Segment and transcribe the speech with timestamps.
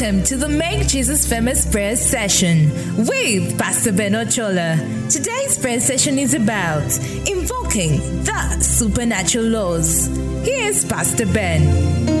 [0.00, 4.76] Welcome to the Make Jesus Famous prayer session with Pastor Ben Ochola.
[5.12, 6.84] Today's prayer session is about
[7.26, 10.06] invoking the supernatural laws.
[10.44, 12.17] Here's Pastor Ben.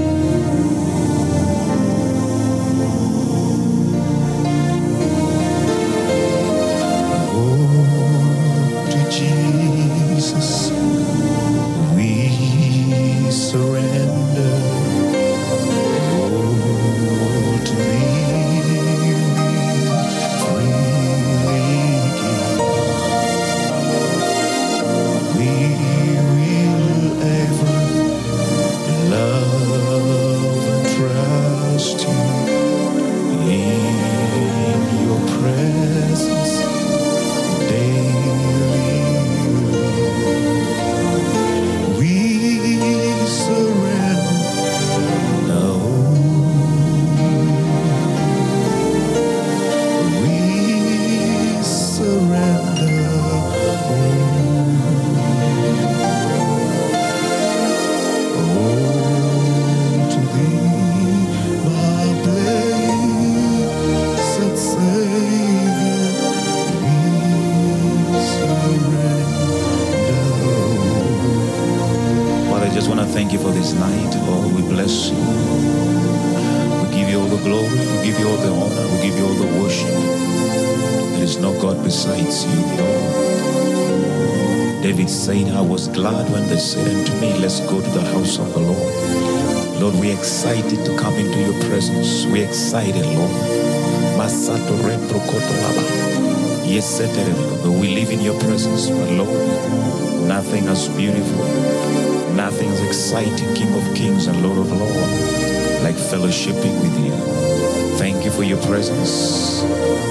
[108.38, 109.62] For your presence.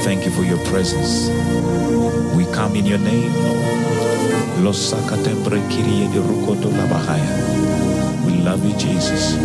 [0.03, 1.29] Thank you for your presence.
[2.35, 3.31] We come in your name.
[8.25, 9.37] We love you, Jesus.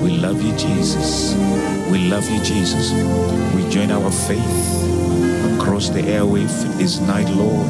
[0.00, 1.34] We love you, Jesus.
[1.90, 2.92] We love you, Jesus.
[3.56, 7.66] We join our faith across the airwave this night, Lord.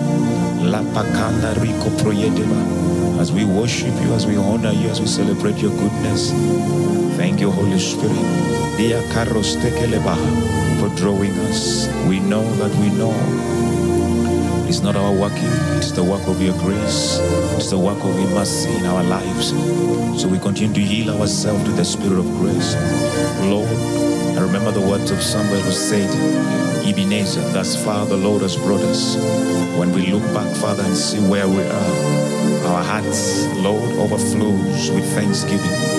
[3.19, 6.31] As we worship you, as we honor you, as we celebrate your goodness.
[7.19, 8.15] Thank you, Holy Spirit.
[8.79, 10.31] Dia tekelebaha
[10.79, 11.91] for drawing us.
[12.07, 13.11] We know that we know
[14.71, 15.51] it's not our working,
[15.83, 17.19] it's the work of your grace,
[17.59, 19.51] it's the work of your mercy in our lives.
[20.15, 22.79] So we continue to yield ourselves to the Spirit of grace.
[23.43, 23.67] Lord,
[24.39, 26.07] I remember the words of Samuel who said,
[26.87, 29.19] Ebenezer, thus far the Lord has brought us.
[29.75, 31.95] When we look back, Father, and see where we are,
[32.71, 35.98] our hearts, Lord, overflows with thanksgiving.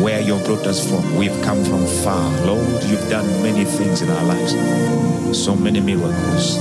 [0.00, 2.30] Where you brought us from, we've come from far.
[2.46, 4.52] Lord, you've done many things in our lives,
[5.38, 6.56] so many miracles.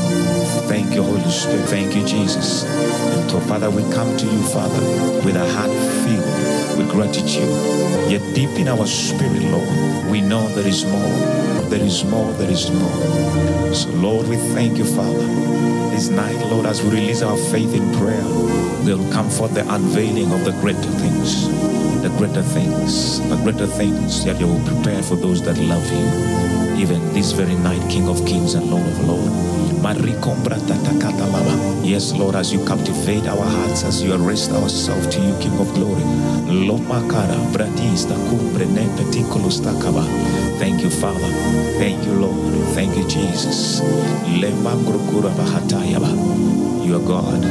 [0.67, 1.67] Thank you, Holy Spirit.
[1.69, 2.63] Thank you, Jesus.
[2.65, 4.81] And so, Father, we come to you, Father,
[5.25, 5.71] with a heart
[6.03, 7.49] filled with gratitude.
[8.11, 11.50] Yet deep in our spirit, Lord, we know there is more.
[11.71, 12.33] There is more.
[12.33, 13.73] There is more.
[13.73, 15.25] So, Lord, we thank you, Father.
[15.95, 18.21] This night, Lord, as we release our faith in prayer,
[18.83, 21.47] there will come forth the unveiling of the greater things.
[22.01, 26.77] The greater things, the greater things that you will prepare for those that love you.
[26.77, 29.50] Even this very night, King of Kings and Lord of Lords.
[31.83, 35.73] Yes, Lord, as you captivate our hearts, as you arrest ourselves to you, King of
[35.73, 36.03] Glory.
[40.59, 41.27] Thank you, Father.
[41.79, 42.37] Thank you, Lord.
[42.75, 43.81] Thank you, Jesus.
[46.85, 47.41] You are God.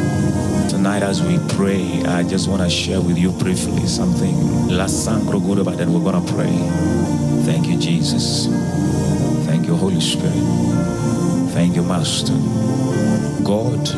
[0.70, 4.68] Tonight, as we pray, I just want to share with you briefly something.
[4.68, 6.54] Last song, that we're going to pray.
[7.44, 8.46] Thank you, Jesus.
[9.46, 10.99] Thank you, Holy Spirit.
[11.52, 12.32] Thank you, Master.
[13.42, 13.88] God,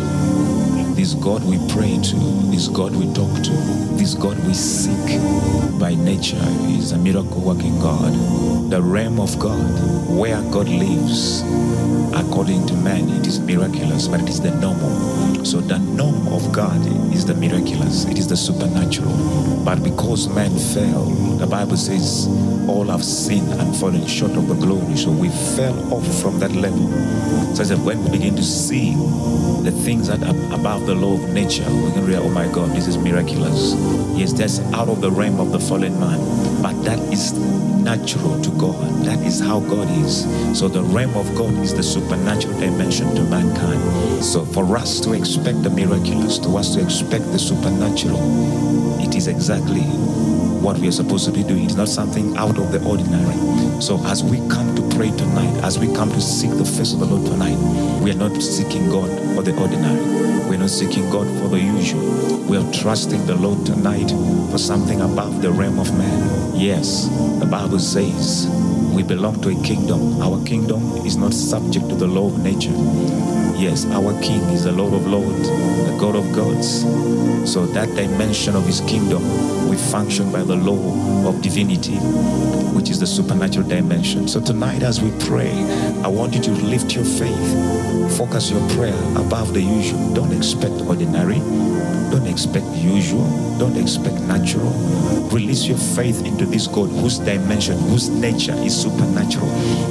[1.12, 2.16] this God we pray to,
[2.50, 3.50] this God we talk to,
[4.00, 5.20] this God we seek
[5.78, 6.40] by nature
[6.72, 8.14] is a miracle working God.
[8.70, 9.60] The realm of God,
[10.08, 11.42] where God lives,
[12.14, 15.44] according to man, it is miraculous, but it is the normal.
[15.44, 16.80] So the norm of God
[17.12, 19.12] is the miraculous, it is the supernatural.
[19.66, 21.04] But because man fell,
[21.36, 22.26] the Bible says
[22.68, 24.96] all have sinned and fallen short of the glory.
[24.96, 26.88] So we fell off from that level.
[27.54, 28.94] So that when we begin to see
[29.62, 32.70] the things that are above the law of nature, we can realize, oh my God,
[32.76, 33.74] this is miraculous.
[34.16, 36.20] Yes, that's out of the realm of the fallen man.
[36.62, 37.32] But that is
[37.82, 39.04] natural to God.
[39.04, 40.22] That is how God is.
[40.56, 43.82] So the realm of God is the supernatural dimension to mankind.
[44.24, 49.26] So for us to expect the miraculous, to us to expect the supernatural, it is
[49.26, 49.82] exactly
[50.62, 51.64] what we are supposed to be doing.
[51.64, 53.34] It's not something out of the ordinary.
[53.82, 57.00] So as we come to pray tonight, as we come to seek the face of
[57.00, 57.58] the Lord tonight,
[58.00, 60.48] we are not seeking God for the ordinary.
[60.48, 62.00] We're not seeking God for the usual.
[62.44, 64.10] We are trusting the Lord tonight
[64.52, 66.54] for something above the realm of man.
[66.54, 67.08] Yes,
[67.40, 68.46] the Bible says
[68.94, 70.22] we belong to a kingdom.
[70.22, 72.78] Our kingdom is not subject to the law of nature.
[73.58, 76.84] Yes, our King is the Lord of Lords, the God of gods.
[77.46, 79.22] So that dimension of his kingdom,
[79.68, 81.96] we function by the law of divinity,
[82.74, 84.28] which is the supernatural dimension.
[84.28, 85.50] So tonight as we pray,
[86.02, 90.14] I want you to lift your faith, focus your prayer above the usual.
[90.14, 91.38] Don't expect ordinary.
[92.10, 93.26] Don't expect usual.
[93.58, 94.70] Don't expect natural.
[95.30, 99.46] Release your faith into this God whose dimension, whose nature is supernatural.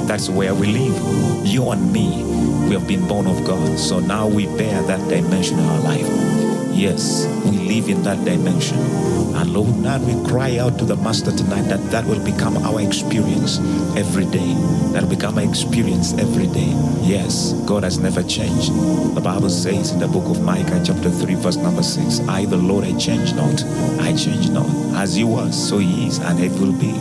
[0.06, 1.46] That's where we live.
[1.46, 2.22] You and me,
[2.68, 3.78] we have been born of God.
[3.78, 6.31] So now we bear that dimension in our life.
[6.74, 9.21] Yes, we live in that dimension.
[9.42, 12.80] And Lord, now we cry out to the Master tonight that that will become our
[12.80, 13.58] experience
[13.98, 14.54] every day.
[14.92, 16.70] That will become our experience every day.
[17.02, 18.70] Yes, God has never changed.
[19.16, 22.56] The Bible says in the book of Micah, chapter 3, verse number 6, I, the
[22.56, 23.64] Lord, I change not.
[23.98, 24.70] I change not.
[24.94, 26.92] As you was, so he is, and it will be.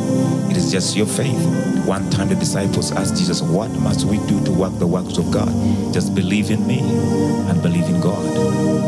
[0.50, 1.46] It is just your faith.
[1.86, 5.30] One time the disciples asked Jesus, What must we do to work the works of
[5.30, 5.50] God?
[5.94, 8.26] Just believe in me and believe in God.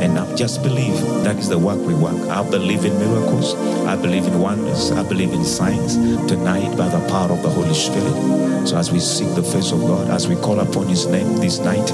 [0.02, 1.00] And now just believe.
[1.24, 2.20] That is the work we work.
[2.30, 3.43] I believe in miracles.
[3.44, 4.92] I believe in wonders.
[4.92, 5.96] I believe in signs
[6.28, 8.68] tonight by the power of the Holy Spirit.
[8.68, 11.60] So as we seek the face of God, as we call upon His name this
[11.60, 11.92] night,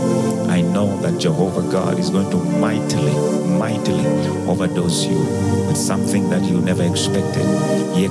[0.47, 3.13] I know that Jehovah God is going to mightily,
[3.57, 4.05] mightily
[4.47, 5.17] overdose you
[5.67, 7.45] with something that you never expected.
[7.95, 8.07] I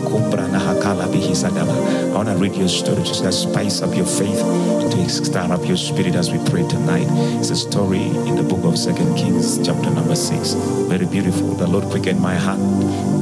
[2.14, 5.76] want to read your story just to spice up your faith, to stir up your
[5.76, 7.06] spirit as we pray tonight.
[7.38, 10.54] It's a story in the book of Second Kings, chapter number six.
[10.88, 11.54] Very beautiful.
[11.54, 12.58] The Lord quickened my heart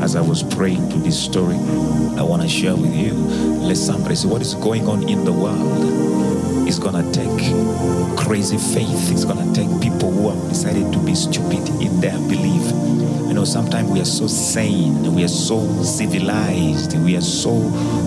[0.02, 1.56] as I was praying to this story.
[2.16, 3.14] I want to share with you.
[3.14, 7.28] Let somebody say what is going on in the world It's gonna take
[8.16, 9.10] crazy faith.
[9.12, 12.64] It's gonna take people who have decided to be stupid in their belief.
[13.28, 17.52] You know, sometimes we are so sane, we are so civilized, we are so,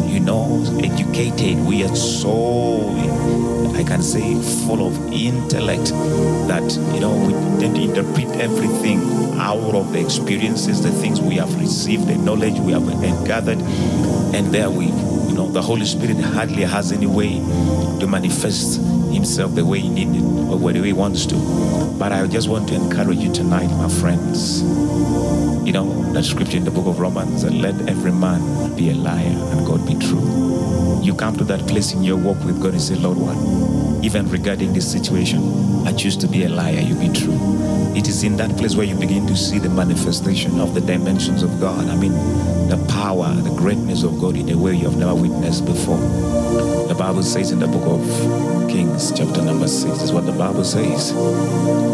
[0.07, 2.89] you know, educated, we are so,
[3.75, 4.35] I can say,
[4.65, 5.85] full of intellect
[6.47, 6.63] that,
[6.93, 8.99] you know, we tend to interpret everything
[9.39, 12.85] out of the experiences, the things we have received, the knowledge we have
[13.25, 13.59] gathered,
[14.33, 17.39] and there we, you know, the Holy Spirit hardly has any way
[17.99, 18.81] to manifest
[19.11, 21.35] himself the way he needed or way he wants to.
[21.97, 24.61] But I just want to encourage you tonight, my friends.
[24.61, 29.25] You know, that scripture in the book of Romans, let every man be a liar
[29.25, 30.88] and God be true.
[31.01, 34.03] You come to that place in your walk with God and say, Lord, what?
[34.03, 37.37] Even regarding this situation, I choose to be a liar, you be true.
[37.95, 41.41] It is in that place where you begin to see the manifestation of the dimensions
[41.41, 41.87] of God.
[41.87, 42.13] I mean,
[42.69, 45.97] the power, the greatness of God in a way you have never witnessed before.
[46.87, 50.63] The Bible says in the book of Kings, chapter number six, is what the Bible
[50.63, 51.09] says.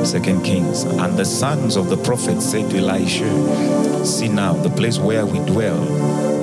[0.10, 0.84] Second Kings.
[0.84, 5.40] And the sons of the prophets said to Elisha, See now, the place where we
[5.40, 5.80] dwell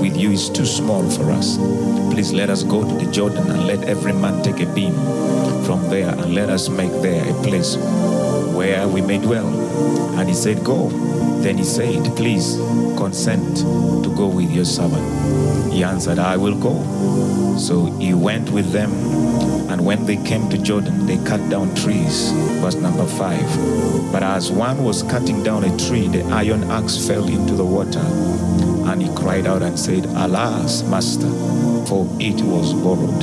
[0.01, 1.57] with you is too small for us.
[2.13, 4.93] Please let us go to the Jordan and let every man take a beam
[5.65, 7.75] from there and let us make there a place
[8.55, 9.49] where we may dwell.
[10.19, 10.91] And he said, Go.
[11.41, 12.57] Then he said, Please
[12.99, 13.57] consent
[14.05, 15.73] to go with your servant.
[15.73, 17.57] He answered, I will go.
[17.57, 18.93] So he went with them.
[19.71, 22.31] And when they came to Jordan, they cut down trees.
[22.61, 23.49] Verse number five.
[24.13, 28.05] But as one was cutting down a tree, the iron axe fell into the water.
[28.85, 31.31] And he cried out and said, Alas, master,
[31.87, 33.23] for it was borrowed.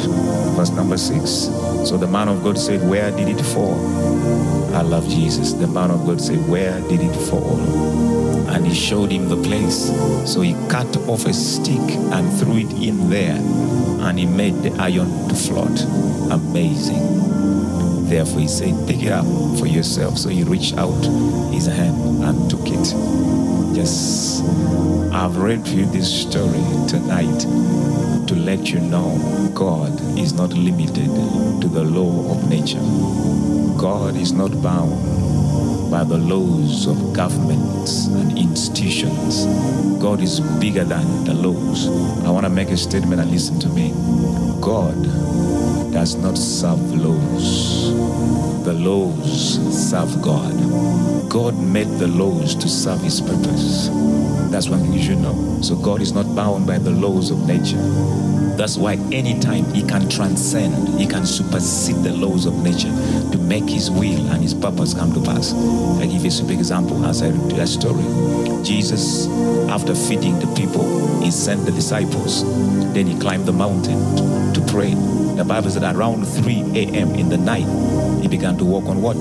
[0.56, 1.50] Verse number six.
[1.88, 3.76] So the man of God said, Where did it fall?
[4.76, 5.54] I love Jesus.
[5.54, 7.60] The man of God said, Where did it fall?
[8.50, 9.88] And he showed him the place.
[10.32, 13.38] So he cut off a stick and threw it in there.
[13.38, 15.80] And he made the iron to float.
[16.32, 18.08] Amazing.
[18.10, 19.26] Therefore, he said, Pick it up
[19.58, 20.18] for yourself.
[20.18, 21.04] So he reached out
[21.54, 22.94] his hand and took it.
[23.76, 24.42] Yes,
[25.14, 27.46] I've read you this story tonight
[28.30, 31.08] to let you know God is not limited
[31.62, 32.78] to the law of nature.
[33.76, 39.46] God is not bound by the laws of governments and institutions.
[40.00, 41.88] God is bigger than the laws.
[42.24, 43.94] I want to make a statement and listen to me.
[44.62, 45.02] God
[45.92, 47.92] does not serve laws.
[48.64, 50.54] The laws serve God.
[51.32, 53.90] God made the laws to serve his purpose.
[54.52, 55.62] That's one thing you should know.
[55.62, 57.78] So God is not bound by the laws of nature.
[58.58, 62.92] That's why anytime he can transcend, he can supersede the laws of nature
[63.32, 65.54] to make his will and his purpose come to pass.
[66.02, 68.04] I give you a super example as I read that story.
[68.66, 69.28] Jesus,
[69.70, 72.44] after feeding the people, he sent the disciples.
[72.94, 74.94] Then he climbed the mountain to pray.
[74.94, 77.16] The Bible said around 3 a.m.
[77.16, 77.68] in the night,
[78.22, 79.20] he began to walk on water.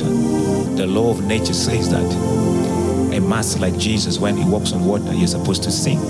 [0.74, 2.57] The law of nature says that
[3.18, 6.06] a master like Jesus, when he walks on water, you're supposed to sink.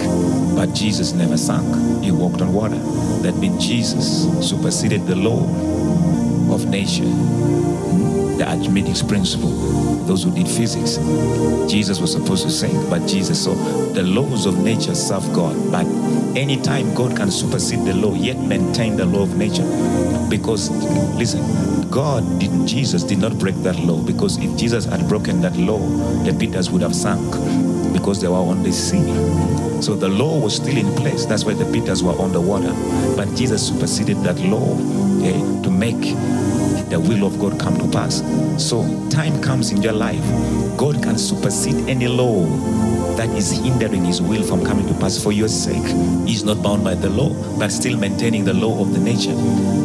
[0.55, 2.05] But Jesus never sank.
[2.05, 2.79] He walked on water.
[3.23, 5.41] That means Jesus superseded the law
[6.51, 7.05] of nature,
[8.37, 9.51] the Archimedes principle.
[10.07, 10.97] Those who did physics,
[11.71, 13.55] Jesus was supposed to sink, but Jesus saw
[13.93, 15.55] the laws of nature serve God.
[15.71, 15.87] But
[16.37, 19.67] anytime God can supersede the law, yet maintain the law of nature,
[20.31, 20.71] because
[21.17, 21.43] listen,
[21.91, 25.79] God did Jesus did not break that law because if Jesus had broken that law,
[26.25, 27.35] the Peters would have sunk
[27.93, 29.05] because they were on the sea.
[29.83, 31.25] So the law was still in place.
[31.27, 32.73] That's why the Peters were on the water.
[33.17, 34.75] But Jesus superseded that law
[35.19, 36.01] okay, to make
[36.91, 38.23] the will of God come to pass.
[38.57, 40.23] So time comes in your life,
[40.77, 42.47] God can supersede any law
[43.17, 45.85] that is hindering his will from coming to pass for your sake.
[46.27, 49.35] He's not bound by the law, but still maintaining the law of the nature.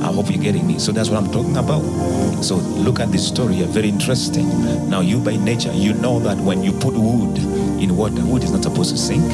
[0.05, 0.77] I hope you're getting me.
[0.77, 1.81] So that's what I'm talking about.
[2.43, 4.47] So look at this story very interesting.
[4.89, 7.37] Now you by nature, you know that when you put wood
[7.83, 9.27] in water, wood is not supposed to sink.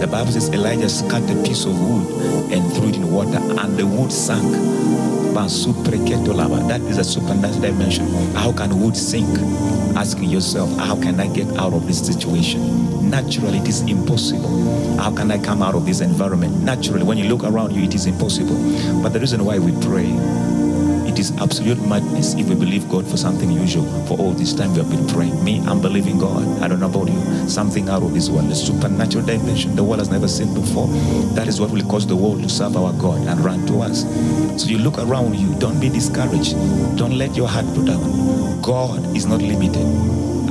[0.00, 3.76] The Bible says Elijah cut a piece of wood and threw it in water, and
[3.76, 4.52] the wood sank.
[5.32, 8.06] That is a supernatural dimension.
[8.34, 9.38] How can wood sink?
[9.96, 13.10] Asking yourself, how can I get out of this situation?
[13.10, 14.96] Naturally, it is impossible.
[14.98, 16.62] How can I come out of this environment?
[16.62, 18.56] Naturally, when you look around you, it is impossible.
[19.02, 20.12] But the reason why we pray
[21.12, 23.84] it is absolute madness if we believe God for something usual.
[24.06, 25.44] For all this time we have been praying.
[25.44, 26.62] Me, I'm believing God.
[26.62, 27.48] I don't know about you.
[27.48, 30.86] Something out of this world, a supernatural dimension the world has never seen before.
[31.34, 34.04] That is what will cause the world to serve our God and run to us.
[34.60, 35.54] So you look around you.
[35.58, 36.54] Don't be discouraged.
[36.96, 38.62] Don't let your heart go down.
[38.62, 39.86] God is not limited.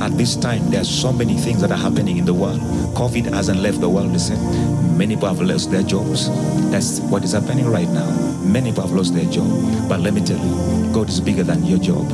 [0.00, 2.60] At this time, there are so many things that are happening in the world.
[2.94, 4.96] COVID hasn't left the world same.
[4.96, 6.28] Many people have lost their jobs.
[6.70, 8.21] That's what is happening right now.
[8.44, 9.48] Many people have lost their job.
[9.88, 12.08] But let me tell you, God is bigger than your job.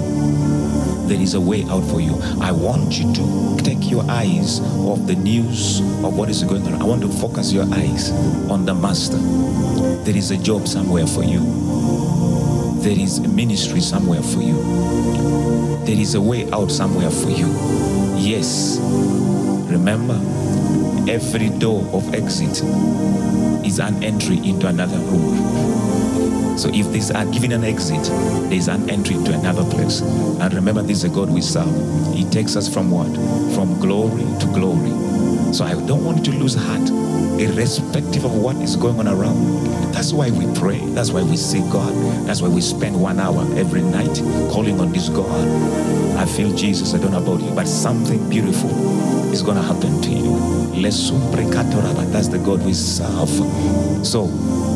[1.08, 2.18] There is a way out for you.
[2.40, 6.80] I want you to take your eyes off the news of what is going on.
[6.80, 8.11] I want to focus your eyes
[8.50, 9.16] on the Master.
[10.04, 11.40] There is a job somewhere for you.
[12.82, 14.62] There is a ministry somewhere for you.
[15.85, 17.47] There is a way out somewhere for you.
[18.16, 18.78] Yes.
[19.70, 20.14] Remember,
[21.11, 22.62] every door of exit
[23.64, 25.68] is an entry into another room.
[26.59, 28.03] So if these are given an exit,
[28.50, 30.00] there's an entry to another place.
[30.00, 31.73] And remember, this is a God we serve.
[32.12, 33.07] He takes us from what?
[33.55, 34.91] From glory to glory.
[35.55, 36.91] So I don't want you to lose heart,
[37.38, 39.64] irrespective of what is going on around.
[39.92, 40.78] That's why we pray.
[40.95, 41.92] That's why we seek God.
[42.26, 44.16] That's why we spend one hour every night
[44.50, 45.49] calling on this God.
[46.16, 46.95] I feel Jesus.
[46.95, 48.71] I don't know about you, but something beautiful
[49.33, 50.18] is going to happen to you.
[52.18, 53.28] That's the God we serve.
[54.07, 54.26] So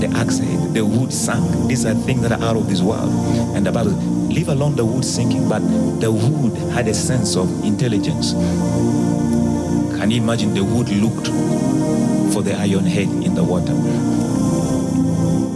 [0.01, 0.39] the axe,
[0.73, 1.69] the wood sank.
[1.69, 3.11] These are things that are out of this world.
[3.57, 5.61] And the Bible, leave alone the wood sinking, but
[6.01, 8.33] the wood had a sense of intelligence.
[9.99, 11.29] Can you imagine the wood looked
[12.33, 13.73] for the iron head in the water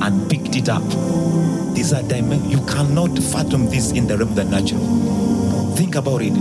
[0.04, 0.84] and picked it up?
[1.74, 2.52] These are dimensions.
[2.52, 4.80] You cannot fathom this in the realm of the natural.
[5.76, 6.34] Think about it.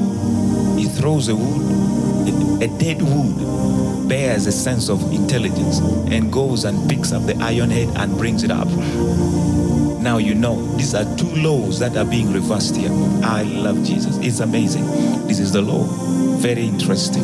[0.77, 5.79] He throws a wood, a dead wood bears a sense of intelligence
[6.11, 8.67] and goes and picks up the iron head and brings it up.
[10.05, 12.91] Now you know these are two laws that are being reversed here.
[13.23, 14.17] I love Jesus.
[14.17, 14.85] It's amazing.
[15.27, 15.83] This is the law.
[16.37, 17.23] Very interesting.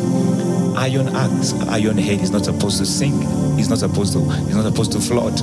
[0.76, 3.14] Iron axe, iron head is not supposed to sink.
[3.58, 4.20] It's not supposed to.
[4.20, 5.36] It's not supposed to float.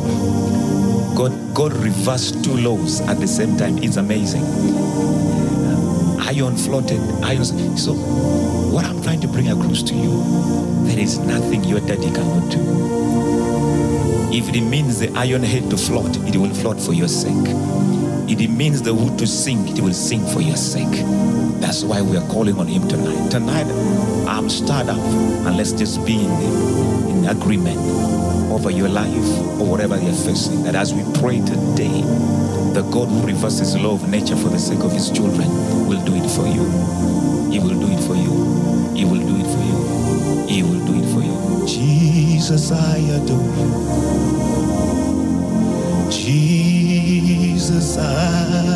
[1.15, 3.77] God, God reversed two laws at the same time.
[3.77, 4.43] It's amazing.
[6.19, 6.99] Iron floated.
[7.23, 7.45] Iron.
[7.77, 10.23] So, what I'm trying to bring across to you,
[10.85, 12.59] there is nothing your daddy cannot do.
[14.31, 17.33] If it means the iron head to float, it will float for your sake.
[18.29, 21.03] If it means the wood to sink, it will sink for your sake.
[21.59, 23.31] That's why we are calling on him tonight.
[23.31, 23.65] Tonight,
[24.29, 26.29] I'm stirred up, and let's just be in,
[27.09, 27.79] in agreement
[28.51, 29.09] over your life
[29.59, 30.61] or whatever you're facing.
[30.63, 32.03] That as we pray today,
[32.73, 35.49] the God who reverses law of nature for the sake of his children
[35.87, 36.63] will do it for you.
[37.51, 38.93] He will do it for you.
[38.95, 40.45] He will do it for you.
[40.47, 41.65] He will do it for you.
[41.67, 43.89] Jesus, I adore you.
[46.11, 48.68] Jesus, I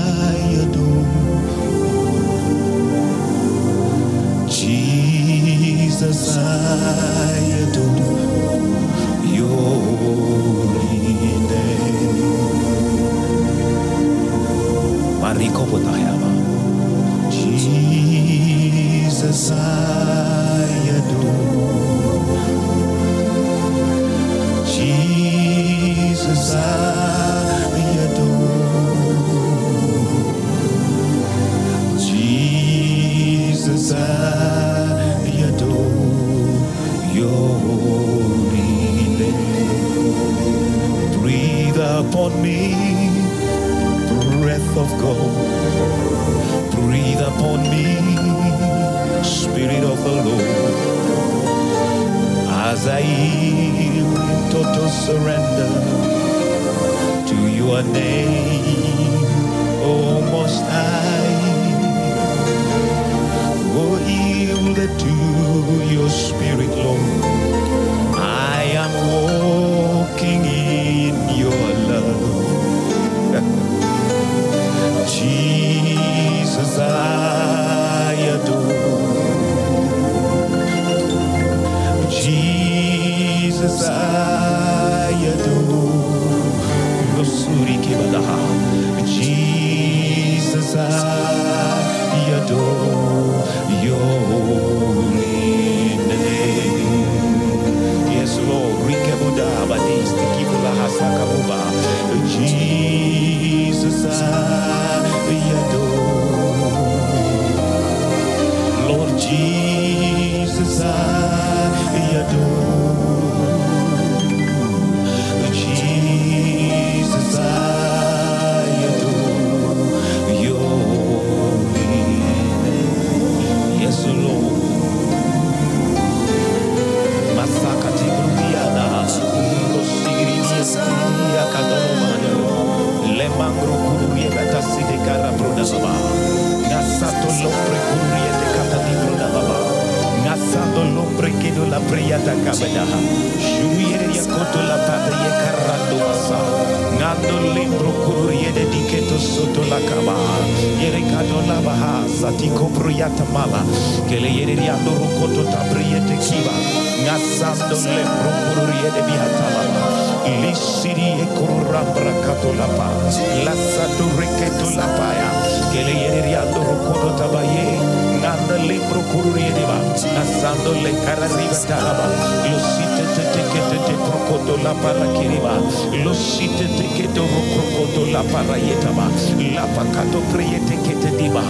[178.44, 179.08] rokoto la para yetaba.
[179.56, 181.44] La pakato priyete ke te diba.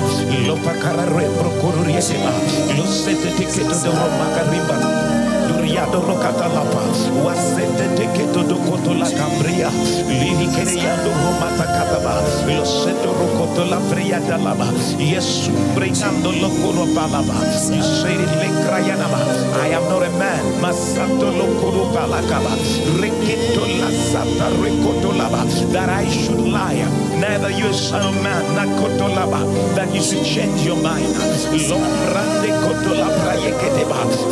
[0.46, 1.50] Lo pakara rembro
[4.52, 5.03] de ba.
[19.62, 20.44] I am not a man
[25.74, 26.86] that I should lie.
[27.20, 28.44] Neither you of man
[29.76, 31.06] that you should change your mind.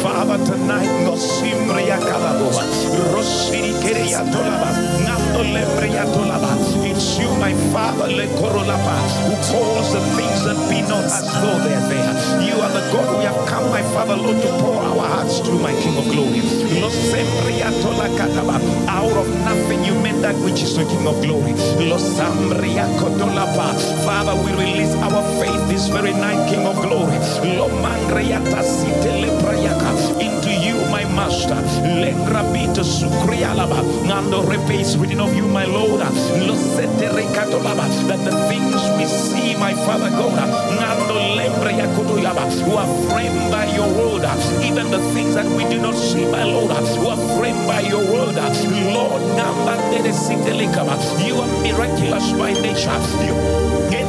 [0.02, 1.51] Father tonight ngosimbre
[1.88, 2.64] ya kalaboa
[3.14, 4.72] rosiri kere ya tolaba.
[5.04, 6.56] Ngando lembre ya tolaba.
[6.86, 8.96] It's you my father le korolaba
[9.28, 12.14] who calls the things that be not as though they are there.
[12.48, 15.60] You are the God we have come my father Lord to pour our hearts through
[15.60, 16.42] my King of glory.
[16.80, 21.20] Lo sempre ya tolakataba out of nothing you made that which is the King of
[21.22, 21.54] glory.
[21.84, 23.76] Lo sambre ya kotolaba
[24.12, 27.16] father we release our faith this very night King of glory.
[30.20, 31.56] Into you my master.
[32.04, 33.80] Lengrabito sukrialaba.
[34.04, 36.02] Ngando repe is written of you my lord.
[38.10, 40.36] That the things we see my father god
[40.76, 44.26] ngando lembre yakotoyaba who are framed by your word.
[44.68, 48.04] Even the things that we do not see my lord who are framed by your
[48.12, 48.36] word.
[48.92, 49.22] Lord
[50.12, 50.96] sitelekaba.
[51.26, 53.00] You are miraculous by nature.
[53.26, 54.01] You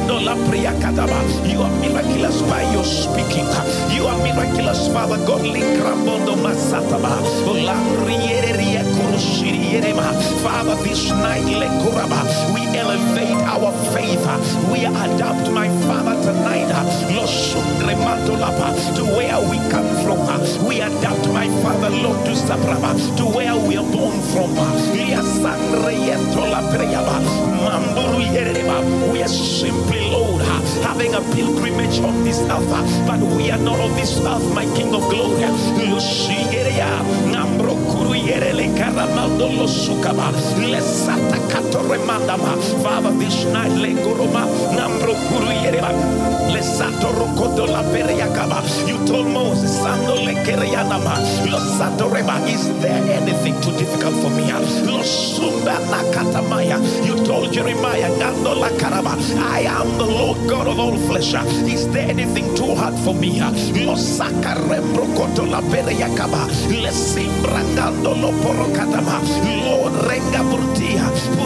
[1.47, 3.47] You are miraculous by your speaking.
[3.95, 5.41] You are miraculous, Father God.
[10.43, 14.23] Father, this night we elevate our faith.
[14.71, 16.71] We adapt, my Father, tonight.
[18.95, 20.19] To where we come from.
[20.65, 24.55] We adapt, my Father, Lord, to Sabraba, to where we are born from.
[28.33, 29.11] Yereba.
[29.11, 30.41] We are simply, Lord,
[30.81, 33.07] having a pilgrimage on this earth.
[33.07, 35.43] But we are not of this earth, my King of glory.
[42.83, 43.71] Father, this night,
[45.83, 46.12] Periakaba.
[48.87, 49.73] You told Moses.
[52.47, 54.43] Is there anything too difficult for me?
[57.05, 58.09] You told Jeremiah.
[59.37, 61.33] I am the Lord God of all flesh.
[61.67, 63.39] Is there anything too hard for me?
[69.65, 71.42] Lord Renga Brutia.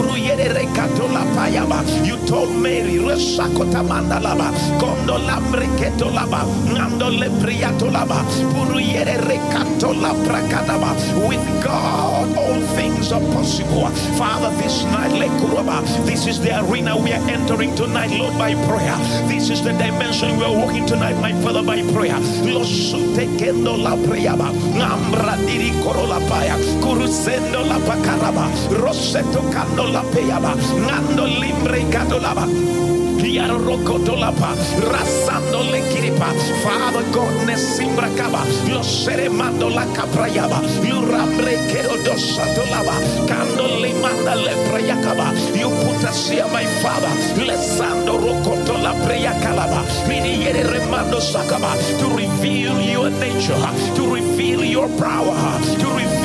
[2.04, 4.52] You told Mary, Resakota Mandalaba.
[4.78, 6.44] Kondo Lambreketo Laba.
[6.72, 8.22] Nando Lepriato Laba.
[8.52, 10.92] Puruyere Rekatola Prakadaba.
[11.28, 13.86] With God, all things are possible.
[14.18, 18.96] Father, this night, Lekuraba, this is the arena we are entering tonight, Lord, by prayer.
[19.28, 22.18] This is the dimension we are walking tonight, my Father, by prayer.
[22.44, 23.96] Kurusendo la
[29.92, 30.54] la peyaba.
[30.86, 31.78] Nando limbre.
[33.28, 34.56] Yarokotolapa,
[34.90, 42.96] rasando le kiripa, Father God, nesimbra kaba, lo seremando la caprayaba, lurambre kerodosa dolaba,
[43.28, 47.12] kando le manda le prayakaba, you put us here, my Father,
[47.44, 53.60] lesando rokoto la preyakalaba, mini yere remando sakaba, to reveal your nature,
[53.94, 55.36] to reveal your power,
[55.78, 56.17] to reveal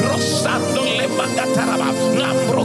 [0.00, 1.08] rosando le
[2.16, 2.64] lambro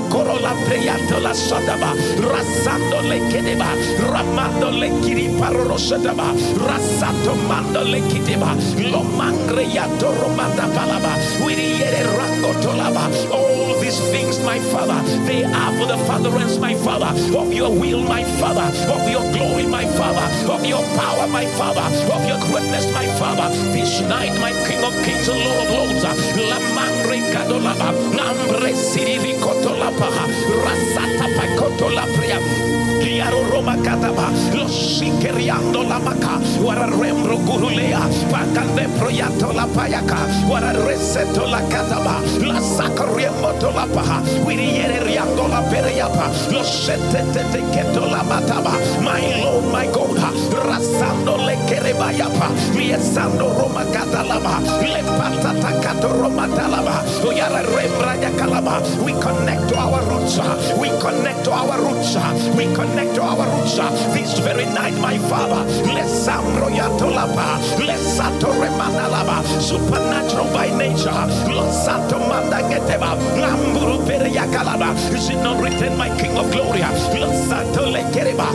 [0.65, 3.67] preyato la sodaba, rasando le kedeba,
[4.12, 6.34] ramando le kiripa rosadaba,
[6.65, 8.02] rasato mando le
[8.91, 9.04] lo
[10.13, 11.15] romanda palaba,
[12.17, 17.12] rango tolaba, all these things, my Father, they are for the Father furtherance, my Father,
[17.38, 21.86] of your will, my Father, of your glory, my Father, of your power, my Father,
[22.13, 23.47] of your greatness, my Father.
[23.71, 26.04] This night, my King of Kings and Lord of Lords,
[26.36, 30.10] la mangre kadolaba, nambre sirivi kotolapa,
[30.63, 32.39] rasata pakotola pria.
[33.02, 35.99] Chiaro Roma Kataba, lo sikeriando la
[36.86, 40.17] rembro gurulea, pagande proyato la payaka,
[41.47, 42.60] la kataba, la
[43.60, 44.21] to la paha,
[45.49, 45.62] la
[48.08, 50.17] la mataba, my Lord, my God,
[50.65, 52.49] rasando le kerebayapa,
[53.58, 57.04] Roma Katalaba, le patata kato Roma Talaba,
[59.04, 60.38] we connect to our roots,
[60.78, 62.15] we connect to our roots,
[62.56, 65.63] we connect to this very night, my Father.
[65.86, 71.12] Lesambro yatolapa, lesato remanalaba, supernatural by nature.
[71.48, 74.96] Losato manda geteba, lamburu pere yakalaba.
[75.13, 76.80] Is it not written, my King of Glory?
[76.80, 78.50] Losato lekereba,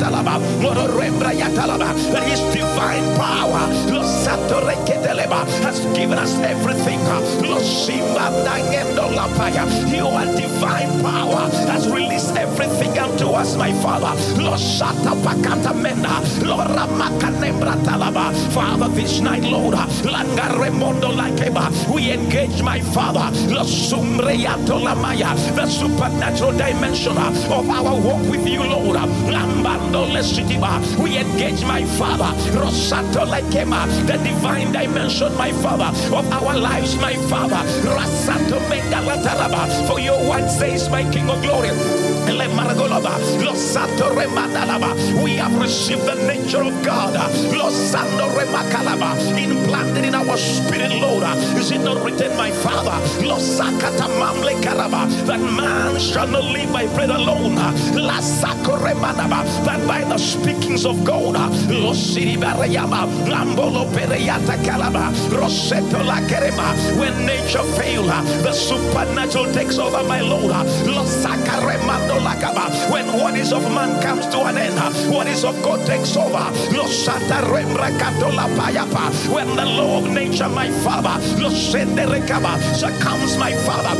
[0.00, 1.94] talaba, moro rembra yatalaba.
[2.12, 4.89] That His divine power, losato reketeleba,
[5.64, 7.00] has given us everything.
[9.10, 9.64] Lapaya.
[9.90, 14.14] Your divine power has released everything unto us, my Father.
[18.50, 19.74] Father, this night, Lord.
[21.92, 23.64] We engage, my Father, the
[25.66, 28.96] supernatural dimension of our walk with you, Lord.
[30.98, 32.32] We engage, my Father,
[34.06, 37.62] the divine dimension, my Father, of our lives, my Father.
[39.86, 42.09] For your word says, my King of glory.
[45.22, 47.14] We have received the nature of God.
[49.36, 51.24] Implanted in our spirit, Lord.
[51.58, 52.96] Is it not written, my Father?
[55.26, 57.56] That man shall not live by bread alone.
[59.64, 61.36] That by the speakings of God.
[66.98, 68.06] When nature fails,
[68.42, 70.50] the supernatural takes over, my Lord.
[72.90, 74.78] When what is of man comes to an end,
[75.10, 76.44] what is of God takes over.
[79.30, 81.20] When the law of nature, my Father,
[82.74, 83.94] succumbs, my Father,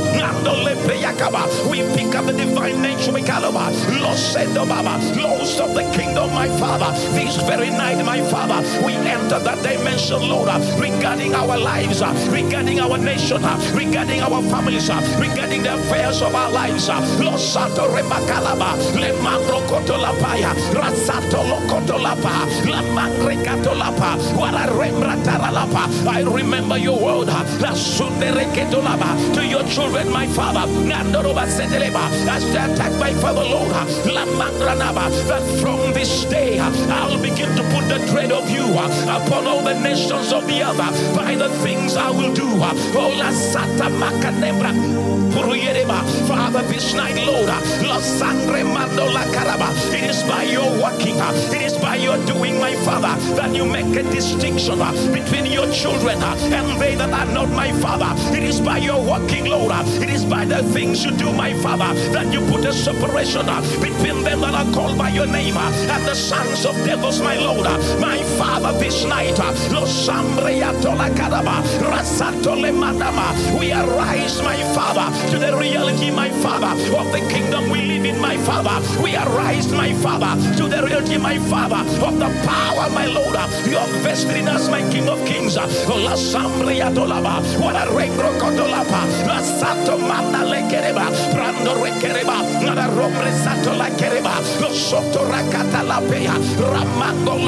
[1.71, 3.45] we pick up the divine nature, we call
[5.17, 10.29] Laws of the kingdom, my Father, this very night, my Father, we enter that dimension,
[10.29, 15.75] Lord, uh, regarding our lives, uh, regarding our nation, uh, regarding our families, regarding the
[15.75, 16.89] affairs of our lives.
[17.21, 26.07] Los Santo Remakalaba, Le Mandro Kotolapaya, Rasato Lokotolapa, La Mangre Katolapa, Wala Rembrataralapa.
[26.09, 32.45] I remember your word, La Sundere Ketolaba, to your children, my Father, Nandoroba Seteleba, as
[32.53, 33.71] they attack my Father, Lord,
[34.07, 39.23] La Mangranaba, that from this day I'll begin to put the dread of you uh,
[39.23, 42.49] upon all the nations of the other uh, by the things I will do.
[42.63, 43.11] Oh.
[46.27, 47.49] Father, this night, Lord,
[49.93, 53.95] it is by your working, it is by your doing, my Father, that you make
[53.97, 54.79] a distinction
[55.13, 58.13] between your children and they that are not my Father.
[58.37, 61.95] It is by your working, Lord, it is by the things you do, my Father,
[62.13, 63.47] that you put a separation
[63.81, 67.60] between them that are called by your name and the sons of devils, my Lord.
[67.61, 69.39] My Father, this night,
[73.59, 78.19] we arise, my Father, to the reality, my Father, of the kingdom we live in,
[78.19, 78.81] my Father.
[79.03, 83.35] We arise, my Father, to the reality, my Father, of the power, my Lord.
[83.69, 85.57] You have vested in us, my King of Kings.
[85.57, 93.33] La Sambria Dolaba, what a regro cotolapa, La Sato Manda Lekereba, Brando Rekereba, Nada Rombre
[93.33, 95.81] Sato La Kereba, Lo Soto Rakata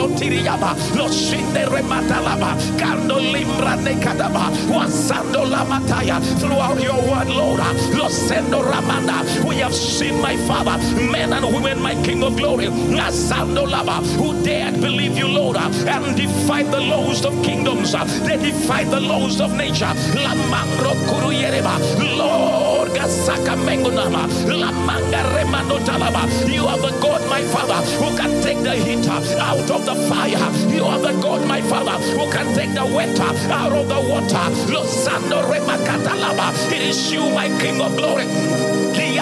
[0.03, 7.29] La Pea, Lotiriaba, Lo Sinde Rematalaba, Cando Limbra Nekadaba, Wasando La Mataya, throughout your word,
[7.29, 7.61] Lord.
[7.61, 9.23] Uh, Losendo Ramanda.
[9.47, 10.79] We have seen my Father,
[11.11, 15.71] men and women, my King of Glory, Nasando Lava, who dared believe you, Lord, uh,
[15.87, 17.95] and defied the laws of kingdoms.
[17.95, 19.93] Uh, they defied the laws of nature.
[20.15, 21.79] Lamangro Kuruyereba,
[22.19, 22.72] Lord
[23.13, 26.25] Gasaka Mengunama, Lamanga Remando Talaba.
[26.49, 30.73] You are the God, my Father, who can take the heat out of the fire.
[30.73, 34.49] You are the God, my Father, who can take the wet out of the water.
[34.73, 36.73] Losando Remakatalaba.
[36.73, 38.25] It is you, my King of glory.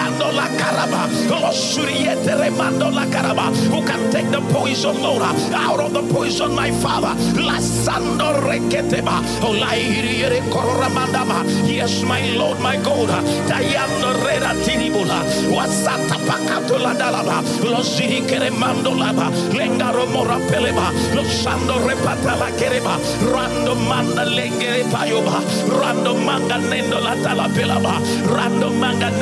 [0.09, 5.93] La caraba, oh, Losuriete Remando la caraba, who can take the poison, Lord, out of
[5.93, 7.13] the poison, my Father.
[7.41, 11.43] La sando reketeba, olairiere oh, kororamandama.
[11.67, 13.09] Yes, my Lord, my God.
[13.47, 21.27] Tayando reda tinibula, wasata pakato la dalaba, los zirikere mando laba, lengaro mora peleba, los
[21.27, 22.97] sando repata la kereba,
[23.33, 27.99] rando manda lengere payoba, rando manga nendo la talapelaba,
[28.33, 28.69] rando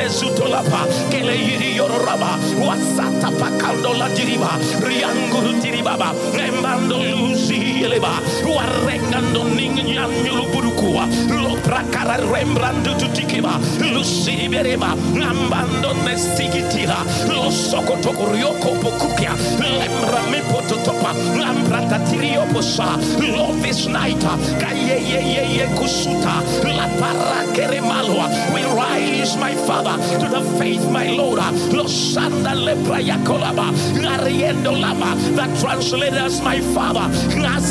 [0.09, 8.21] manga nezuto lapa, kele yiri yororaba, wasata pakando la diriba, rianguru diribaba, embando luzi eleba,
[8.43, 13.59] warengando ningyanyulu burukua, lo prakara rembrando tutikeba,
[13.93, 23.53] lusi bereba, ambando nesigitira, lo sokotoko ryoko pokukia, lembra mi pototopa, lambrata tirioposa, lo
[23.89, 24.23] night,
[24.59, 30.83] kaye ye ye ye kusuta, la parakere malwa, we rise, my Father, to the faith,
[30.91, 31.39] my Lord,
[31.71, 33.71] losanda lepra yakolaba,
[34.03, 37.68] ariendo lama, that translated as my Father, nasayele,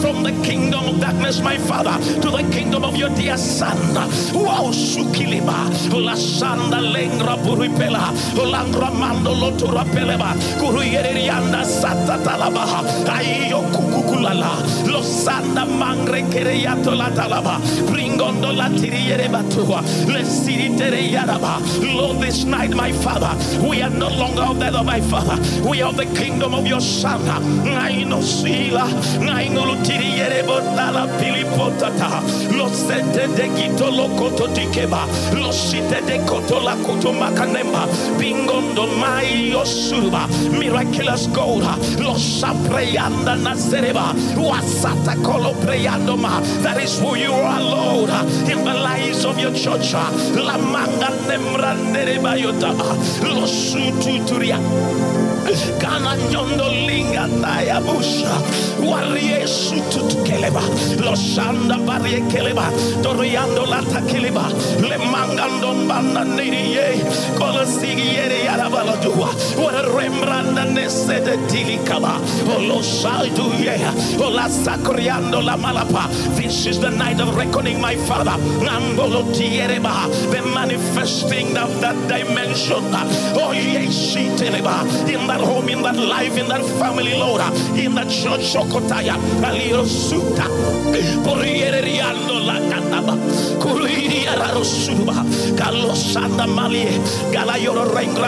[0.00, 3.76] from the kingdom of darkness, my Father, to the kingdom of your dear Son.
[4.34, 15.66] Wow, Sukiliba, Lasanda Lengra Puripela, Langra Mando Lotura Peleba, Kuruyerianda Sata Talabaha, Ayo Kukukulala, Losanda
[15.66, 21.60] Mangre Kereyato La Talaba, Bringondo La Tiriere Batua, Lesiritere Yaraba.
[21.94, 23.34] Lord, this night, my Father,
[23.66, 25.36] we are no longer of that of my Father,
[25.68, 27.07] we are the kingdom of your Son.
[27.10, 32.20] I know sila, I know Tiriere Botala Pilipotata,
[32.52, 37.86] Losete de Gito Lokoto Dikeba, Losite de Kotola Koto Makanemba,
[38.18, 41.62] Bingondo Mai Osuba, miraculous gold,
[41.98, 46.42] Losa Preyanda Nazereba, Wasata Kolo Preyandoma.
[46.62, 48.10] That is who you are, Lord,
[48.50, 49.94] in the lives of your church.
[49.94, 52.74] La Manga Nemra Nereba Yota,
[53.22, 54.58] Losutu Turia.
[55.80, 58.34] Kana nyondo linga taya busha.
[58.80, 60.62] Warie sutu keleba.
[60.98, 62.70] Losanda barie keleba.
[63.02, 64.48] Toriando lata keleba.
[64.80, 67.04] Le mangando banda niriye
[69.94, 72.18] rembranda nese de tilikaba
[75.40, 76.08] la malapa.
[76.36, 78.36] This is the night of reckoning my father.
[78.60, 82.84] Ngambolo tiereba the manifesting of that dimension.
[83.40, 86.87] Oh yes in that home in that life in that family
[87.18, 87.40] Lord
[87.76, 88.54] in that church
[89.86, 90.44] Suta
[91.22, 93.14] Porieriando la Kanaba
[94.58, 95.24] Rosuba
[95.56, 96.98] Carlos Losanda Malie,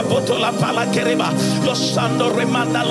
[0.02, 1.30] Botola Pala Kereba,
[1.64, 2.82] Losando Remanda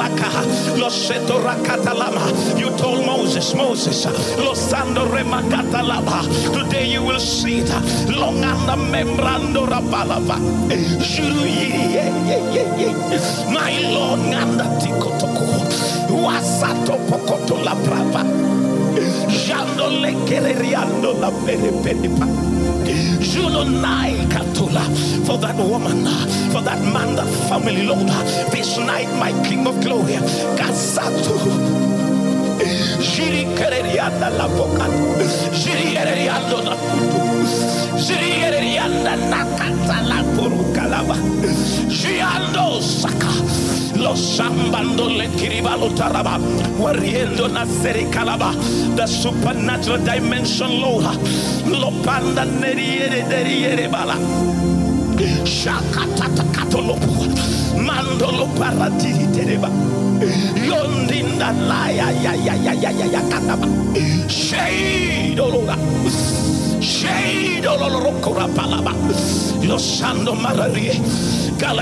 [1.39, 2.59] Rakatalama.
[2.59, 4.05] You told Moses, Moses,
[4.37, 6.23] Losando Remakatalama.
[6.53, 7.67] Today you will see it.
[8.09, 10.39] Longanda Membrando Rapalava.
[13.53, 15.28] My Lord, Nanda Tikotoko.
[16.09, 18.23] Wasato Pokoto La Brava.
[19.27, 22.27] Jando le kereriando la pere penipa.
[25.25, 26.05] For that woman,
[26.51, 28.07] for that man, that family, Lord.
[28.51, 30.13] This night, my King of Glory,
[30.57, 31.37] Gasato.
[32.99, 34.87] Jiri kererianda la boca.
[35.53, 37.19] Jiri kereriando la putu.
[37.97, 41.15] Jiri kererianda nakata la puru kalaba.
[41.87, 43.78] Jiando saka.
[48.95, 51.03] The supernatural dimension, Lord.
[51.65, 54.15] Lopanda neriere deriere bala.
[55.45, 57.25] Shakatata katolopo.
[57.79, 59.69] Mandolo paratiri tereba.
[60.67, 63.67] Yondinda la ya ya ya ya ya ya ya kataba.
[64.27, 65.75] Shade olora.
[66.99, 67.63] Shade
[68.55, 68.93] palaba.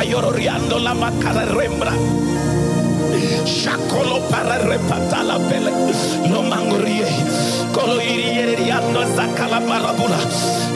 [0.03, 1.91] Yororiando la macara rembra.
[3.43, 5.71] Shakolo para repata la pele.
[6.29, 6.43] Lo.
[7.73, 8.01] Colo.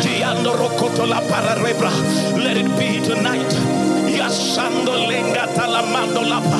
[0.02, 1.92] Giando rokoto la para rebra.
[2.36, 3.52] Let it be tonight.
[4.10, 6.58] Yasando lenga talamando lapa.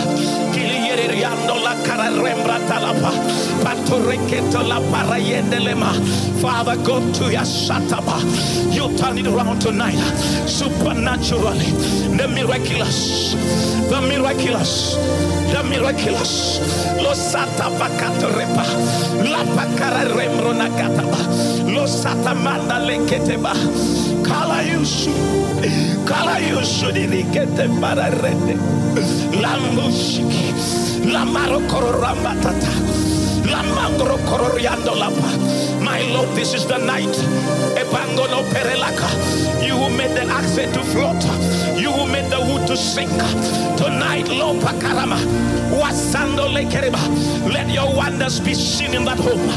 [1.22, 3.12] Kilieriando la cara rembra talapa.
[3.64, 5.94] Pato reketo la para yendelema.
[6.42, 8.18] Father, go to your Yasataba.
[8.74, 10.00] You turn it around tonight.
[10.48, 11.70] Supernaturally.
[12.18, 13.36] The miraculous.
[13.92, 14.98] The miraculous
[15.52, 16.60] the miraculous.
[17.04, 18.66] Lo sata vakato repa.
[19.30, 20.54] La pakara rembro.
[21.72, 23.54] Lo sata manda leketeba.
[24.24, 25.12] Kala yusu.
[26.06, 28.56] Kala yusu dirikete para rende.
[29.42, 29.58] La
[31.02, 31.14] musiki.
[31.14, 32.70] La maro kororambatata.
[33.50, 35.82] La mangro kororiando lapa.
[35.82, 37.16] My Lord, this is the night.
[37.76, 39.10] Epangono perelaka.
[39.66, 41.24] You who made the axe to float.
[41.78, 43.12] You who made the wood to sink.
[43.78, 45.18] Tonight, Lord Pakarama.
[47.52, 49.48] Let your wonders be seen in that home.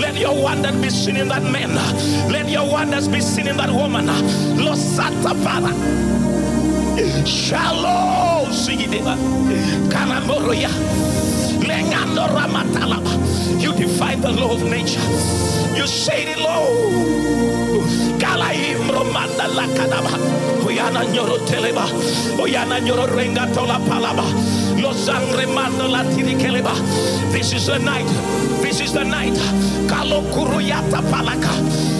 [0.00, 1.74] Let your wonders be seen in that man.
[2.30, 4.06] Let your wonders be seen in that woman.
[4.56, 5.72] Losata para.
[7.26, 8.33] Shalom.
[13.64, 15.00] You defy the law of nature.
[15.74, 17.88] You say it, Lord.
[18.20, 20.18] Galaim romanda la kadaba.
[20.66, 21.86] Oyana nyoro teleba.
[22.38, 24.24] Oyana nyoro renga tola palaba.
[24.80, 26.74] Los angre mando la tirikeleba.
[27.32, 28.06] This is the night.
[28.62, 29.36] This is the night.
[29.88, 31.93] Kalo kuruyata palaka.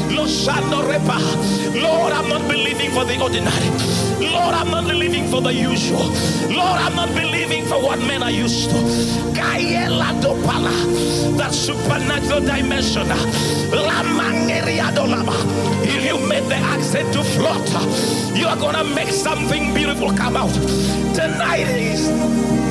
[1.74, 3.68] Lord, I'm not believing for the ordinary.
[4.20, 6.06] Lord, I'm not believing for the usual.
[6.50, 8.76] Lord, I'm not believing for what men are used to.
[11.36, 13.06] That supernatural dimension.
[15.82, 17.68] If you made the accent to float,
[18.36, 20.52] you are going to make something beautiful come out.
[21.14, 22.63] Tonight is.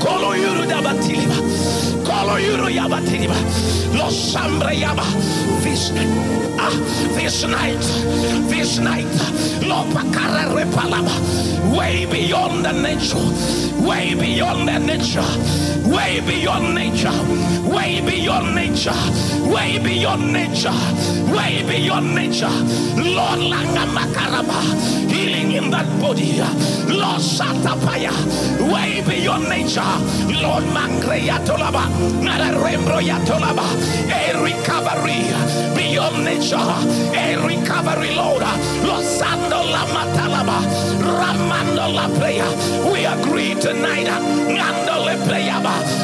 [0.00, 1.34] Kolo yuru dabatiliba.
[2.04, 3.34] Kolo yuru yabatiliba.
[3.94, 5.04] Los sambre yaba.
[5.62, 5.92] This
[6.58, 6.70] ah,
[7.16, 7.82] this night,
[8.48, 9.06] this night,
[9.62, 11.12] Lopakara repalaba.
[11.76, 13.18] Way beyond the nature,
[13.78, 17.18] way beyond the nature, way beyond nature,
[17.68, 18.92] way beyond nature,
[19.50, 20.70] way beyond nature,
[21.32, 22.48] way beyond nature.
[22.96, 24.60] Lord Langa Makaraba,
[25.10, 26.40] healing in that body.
[26.88, 28.12] Lord Satapaya,
[28.72, 29.94] way beyond nature.
[30.42, 31.84] Lord Mangre Yatolaba,
[32.22, 33.66] Nara Rembro Yatolaba,
[34.10, 35.28] a recovery
[35.74, 38.42] beyond nature, a recovery, Lord.
[38.88, 40.58] Losando la matalaba,
[41.00, 42.48] Ramando la prayer.
[42.92, 43.04] We
[43.38, 44.08] agree tonight,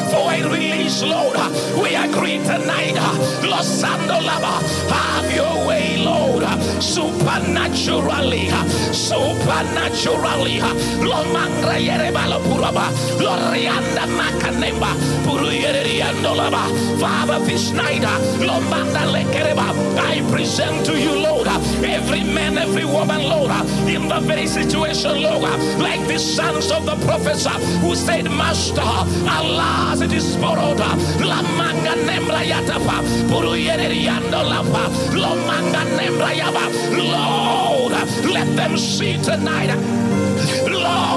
[0.09, 1.35] for a release, Lord.
[1.75, 2.95] We agree tonight,
[3.43, 6.43] Losando laba, have your way, Lord,
[6.81, 8.49] supernaturally,
[8.93, 10.61] supernaturally.
[11.03, 14.95] Lo mangra yerebala puraba, lo rianda makanemba,
[15.25, 16.69] puru yereriando laba.
[16.99, 18.03] Father, this night,
[18.39, 19.73] lo manda le kereba.
[19.97, 21.47] I present to you, Lord,
[21.83, 23.51] every man, every woman, Lord,
[23.87, 25.43] in the very situation, Lord,
[25.79, 27.45] like the sons of the prophets
[27.81, 30.79] who said, Master, alas, it is borrowed.
[30.79, 36.65] La manga nembra yatapa, puru yereriando lapa, lo manga nembra yaba.
[36.95, 37.93] Lord,
[38.31, 40.14] let them see tonight.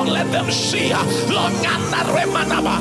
[0.09, 0.93] Lord, let them see.
[0.93, 2.79] Uh, Longana remanaba.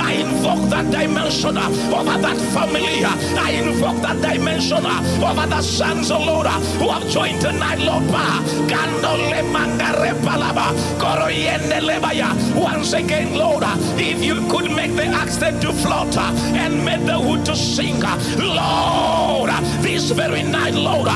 [0.00, 3.04] I invoke that dimension uh, over that family.
[3.04, 8.00] Uh, I invoke that dimension over the sons of Lord who have joined tonight, Lord.
[12.54, 13.62] Once again, Lord,
[13.98, 19.50] if you could make the accent to float and make the wood to sing, Lord,
[19.82, 21.08] this very night, Lord.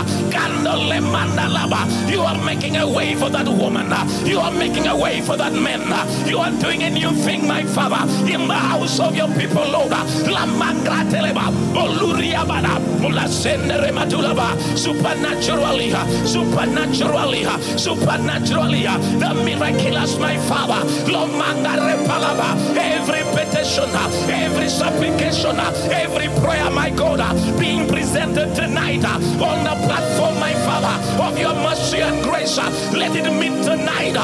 [2.09, 3.89] You are making a way for that woman.
[4.27, 5.83] You are making a way for that man.
[6.27, 9.91] You are doing a new thing, my Father, in the house of your people, Lord.
[9.91, 15.91] La mangra teleba, oluriabada, mulasende rematulaba, supernaturally,
[16.27, 17.45] supernaturally,
[17.79, 20.83] supernaturally, the miraculous, my Father.
[21.11, 23.91] Lo manga repalaba, every petition,
[24.31, 25.59] every supplication,
[25.93, 27.21] every prayer, my God,
[27.59, 32.57] being presented tonight on the platform, my Father, of your mercy and grace.
[32.93, 34.17] Let it meet tonight.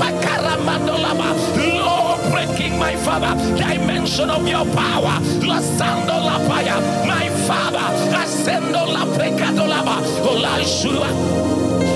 [0.00, 5.20] Pakaramandolaba, Lord, breaking, my Father, dimension of your power.
[5.40, 11.08] Lasando la paya, my Father, ascendo la precatolaba, ola shua.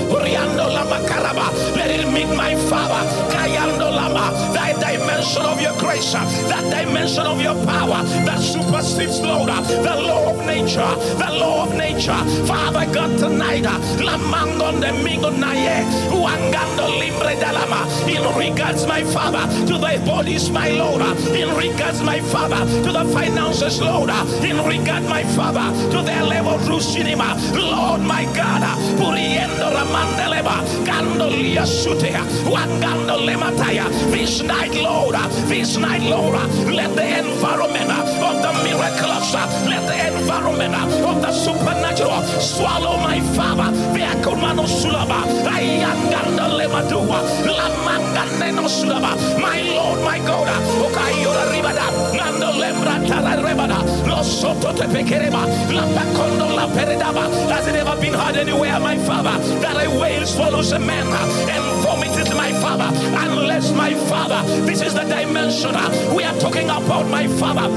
[0.09, 6.13] Uriando la macaraba, let it meet my Father, Kayando lama, that dimension of your grace,
[6.13, 11.75] that dimension of your power that supersedes, Lord, the law of nature, the law of
[11.75, 12.17] nature.
[12.45, 13.63] Father God, tonight,
[14.01, 20.49] la mangon de mingo naye, wangando limbre dalama, in regards, my Father, to the bodies,
[20.49, 24.09] my Lord, in regards, my Father, to the finances, Lord,
[24.43, 28.63] in regard, my Father, to their level through cinema, Lord, my God,
[28.97, 36.35] puriendo ramandeleba, gandolia sutea, wangando lemataya, this night, Lord, this night, Lord,
[36.71, 39.33] let the environment of the miraculous,
[39.67, 49.17] let the environment of the supernatural swallow my Father, Viakumano Sulaba, Ayanganda Lemadua, Lamanganeno Sulaba,
[49.41, 50.47] my Lord, my God,
[50.79, 57.75] Okayora Ribada, Nando Lembra Tara Rebada, Los Soto Tepekereba, La Pacondo La Peredaba, has it
[57.75, 61.07] ever been heard anywhere, my Father, that a whale swallows a man
[61.49, 62.89] and vomits it, my Father,
[63.27, 65.75] unless my Father, this is the dimension.
[66.15, 67.69] We are talking about, my Father,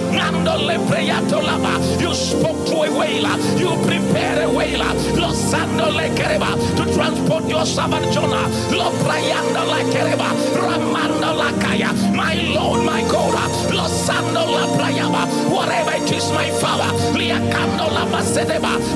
[2.00, 4.92] you spoke to a whaler, you prepared a whaler,
[6.76, 8.48] to transport your servant Jonah,
[12.14, 13.13] my Lord, my God,
[15.50, 16.90] whatever it is, my Father,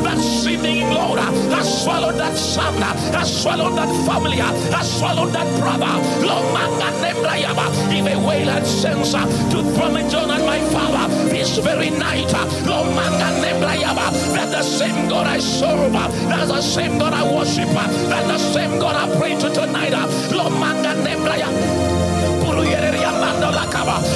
[0.03, 2.75] that seeming Lord, has swallowed that son,
[3.13, 5.87] has swallowed that family, has swallowed that brother,
[6.27, 11.91] Lo Manga Nembrayaba, if a whale had sense to vomit Jonah, my Father, this very
[11.91, 12.33] night,
[12.67, 17.69] Lo Manga Nembrayaba, that the same God I serve, that's the same God I worship,
[17.69, 19.93] that the same God I pray to tonight,
[20.33, 22.08] Lo Manga Nembrayaba.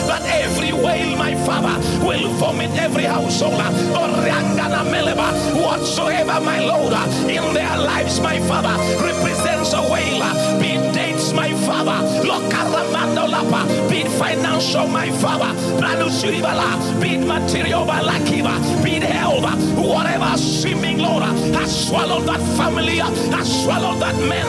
[0.07, 3.61] That every whale, my father, will vomit every household.
[5.55, 6.93] Whatsoever, my Lord,
[7.29, 10.23] in their lives, my father, represents a whale.
[10.61, 12.01] Be dates, my father.
[13.89, 15.53] Be it financial, my father.
[17.01, 18.82] Be material, be it health,
[19.93, 24.47] whatever seeming, Lord, has swallowed that family, has swallowed that man,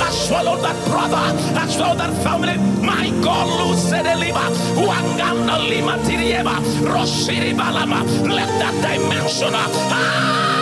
[0.00, 1.24] has swallowed that brother,
[1.58, 2.56] has swallowed that family.
[2.80, 4.46] My God, Lucideliba,
[4.86, 6.56] Wanganda Lima Tirieba,
[6.92, 9.52] Rosiri Balama, let that dimension.
[9.54, 10.55] Ah,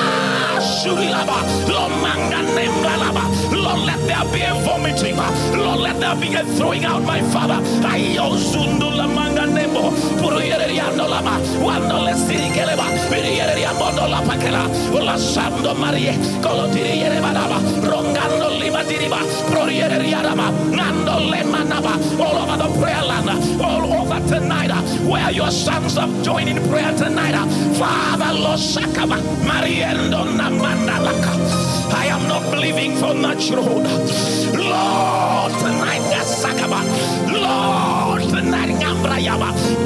[0.65, 1.39] Shulaba,
[1.69, 7.03] Lomanga Nembalaba, Lord, let there be a vomiting, Lord, let there be a throwing out,
[7.03, 7.61] my Father.
[7.87, 9.91] Ayozundu Lamanga Nembo,
[10.21, 16.13] Puruyeriano Lama, Wando Lestiri Keleba, Virieriamondo La Pakela, Ula Sando Marie,
[16.43, 23.29] Colotiri Yerebanaba, Rongando Lima Diriba, Prorieriarama, Nando Lemanaba, all over the prayer land,
[23.63, 23.94] all
[24.29, 27.35] tonight, uh, where your sons have joined in prayer tonight.
[27.35, 31.33] Uh, Father, Lord Sakaba, Mariendo Namandalaka.
[31.93, 33.65] I am not believing for natural.
[33.65, 36.81] Lord, tonight, Sakaba.
[37.33, 37.94] Lord.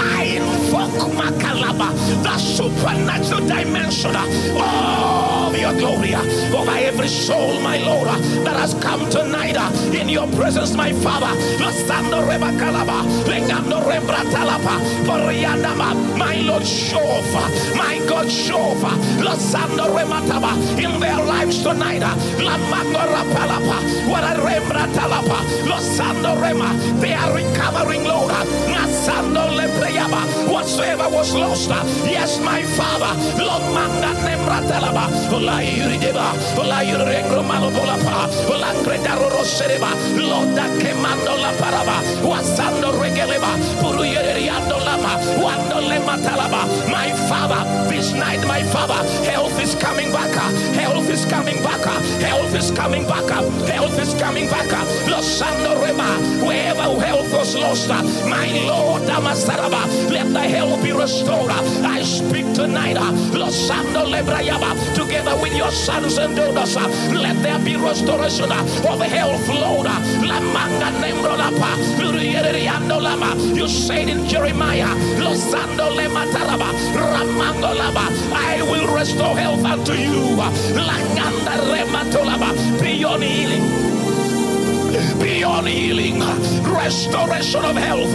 [0.01, 8.09] I invoke Makalaba, the supernatural dimension of your glory over every soul, my Lord,
[8.45, 9.57] that has come tonight
[9.95, 11.35] in your presence, my Father.
[11.59, 17.33] Lostando Rebakalaba, Lengando Rembratalapa, Poriandama, my Lord, show off,
[17.77, 18.83] my God, show off,
[19.19, 27.35] Losando Remataba, in their lives tonight, Lamangora Palapa, what a Rembratalapa, Losando Rema, they are
[27.35, 28.38] recovering, Lord.
[30.49, 33.13] Whatsoever was lost, uh, yes, my Father.
[33.41, 35.09] Lomanga nemratelaba.
[35.33, 36.33] Ola yurideba.
[36.59, 38.29] Ola yuregro malopolapa.
[38.51, 39.91] Ola gredaro rosereba.
[40.17, 42.03] Loda kemando la paraba.
[42.23, 43.57] Wasando regeleba.
[43.81, 45.19] Puru yeriando lama.
[45.43, 46.67] Wando lema talaba.
[46.89, 50.37] My Father, this night, my Father, health is coming back.
[50.37, 51.87] Uh, health is coming back.
[51.87, 53.29] Uh, health is coming back.
[53.69, 54.69] Health is coming back.
[55.07, 56.09] Losando rema.
[56.45, 57.89] Wherever health was lost,
[58.27, 61.51] my Lord, Damasaraba, let the health be restored.
[61.51, 67.59] I speak tonight, uh, Losando Lebrayaba, together with your sons and daughters, uh, let there
[67.61, 69.87] be restoration uh, of health, Lord.
[69.87, 71.79] Lamanga Nemrolapa,
[73.01, 73.37] Lama.
[73.55, 80.37] You said in Jeremiah, Losando Lemataraba, Ramangolaba, I will restore health unto you.
[80.37, 80.53] La
[80.89, 83.98] Langanda Rematolaba, beyond healing
[85.39, 86.19] beyond healing,
[86.67, 88.13] restoration of health,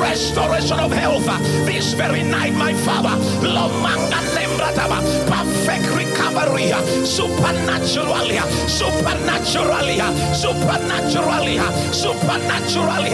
[0.00, 1.26] restoration of health.
[1.66, 6.70] This very night, my Father, Lomanga Nembrataba, perfect recovery,
[7.04, 9.98] supernaturally, supernaturally,
[10.32, 11.58] supernaturally,
[11.92, 13.10] supernaturally.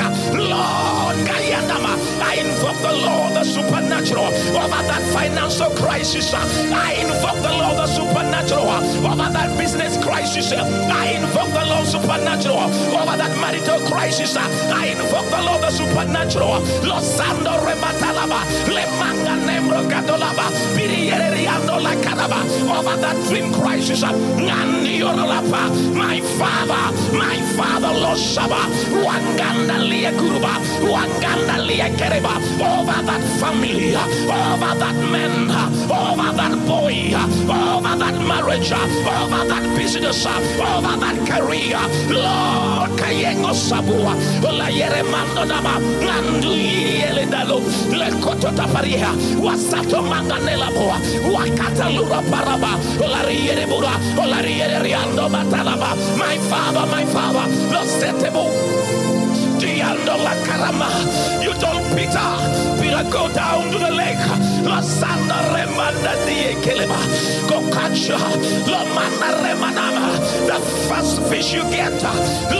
[0.53, 4.27] Lord, Gayanama, I invoke the Lord, the supernatural
[4.63, 6.35] over that financial crisis.
[6.35, 8.69] I invoke the Lord, the supernatural
[9.07, 10.53] over that business crisis.
[10.53, 14.37] I invoke the Lord, supernatural over that marital crisis.
[14.37, 16.61] I invoke the Lord, the supernatural.
[16.87, 24.03] Losando rematalaba, lemanga nembro gadolaba, piriyeriando la kadaba, over that dream crisis.
[24.03, 26.85] Ngandiorolapa, my father,
[27.17, 28.69] my father, Losaba,
[29.05, 35.51] wanganda liya kuruba, wanganda liya kereba, over that family, over that man,
[35.91, 37.15] over that boy,
[37.49, 41.81] over that marriage, over that business, over that career.
[42.09, 45.03] Lord, kayengo sabua, la yere
[45.49, 47.61] dama, nandu yele dalo,
[47.91, 49.11] le koto taparia,
[49.41, 50.99] wasato manganela boa,
[51.33, 53.95] wakata lura paraba, la riere bura,
[54.27, 58.77] la riere riando batalaba, my father, my father, lo setebo.
[61.43, 62.29] You told Peter,
[62.87, 64.27] Peter, go down to the lake.
[64.63, 66.15] Lasanda remanda
[66.63, 66.99] keleba.
[67.51, 68.09] Go catch
[68.71, 70.07] Lomanda remanama.
[70.47, 70.59] The
[70.89, 72.01] first fish you get.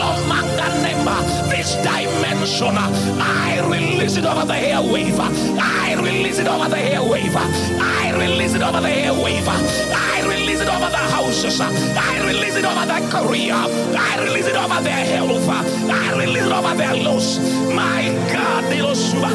[0.01, 1.17] Lomanda nema.
[1.49, 2.77] This dimension.
[2.77, 5.21] I release it over the hair airwave.
[5.61, 7.37] I release it over the hair airwave.
[7.37, 9.49] I release it over the hair airwave.
[9.95, 11.61] I release it over the houses.
[11.61, 13.55] I release it over their career.
[13.55, 15.49] I release it over their health.
[15.49, 17.39] I release it over their loss.
[17.75, 18.03] My
[18.33, 19.31] God, Dilosuba.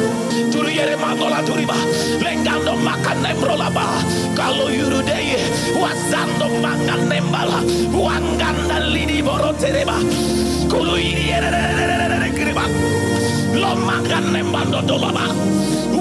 [0.52, 1.74] Turiere mandola turiba.
[2.20, 3.86] Lengando makanembro laba.
[4.34, 5.38] Kalo yurudeye.
[5.78, 7.62] Wazando manganembala.
[7.92, 9.96] Wanganda lidi borotereba.
[10.70, 12.64] Kulu yiriere kriba.
[13.54, 15.26] Lo manganembando dolaba.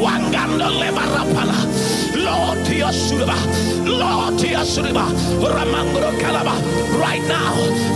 [0.03, 1.57] Wangando lebarapala.
[2.23, 3.37] Lord Tiasuriba,
[3.85, 5.05] Lord Tiasuriba,
[5.41, 6.55] Ramangro Kalaba.
[6.99, 7.53] Right now,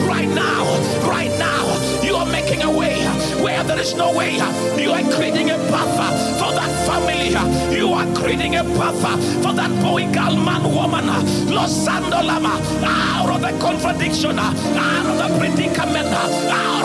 [0.07, 0.63] right now,
[1.07, 3.03] right now, you are making a way
[3.43, 4.33] where there is no way.
[4.81, 7.29] You are creating a path for that family.
[7.75, 9.01] You are creating a path
[9.43, 11.05] for that boy, girl, man, woman.
[11.53, 16.84] Los Sandolama, out of the contradiction, out of the predicament, out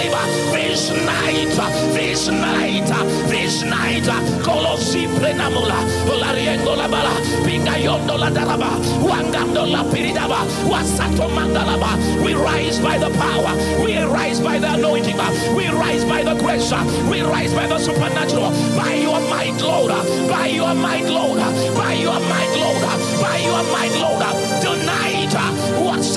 [0.51, 1.49] this night,
[1.93, 2.87] this night,
[3.27, 4.03] this night,
[4.43, 7.15] Kolosi Prenamula, Olariendo la Bala,
[7.45, 11.97] Pingayondo la Daraba, Wangando la Piridaba, Wasato Mandalaba.
[12.23, 13.53] We rise by the power,
[13.83, 15.17] we rise by the anointing,
[15.55, 16.71] we rise by the grace,
[17.09, 19.91] we rise by the supernatural, by your might, Lord,
[20.29, 21.39] by your might, Lord,
[21.75, 22.83] by your might, Lord,
[23.21, 24.40] by your might, Lord.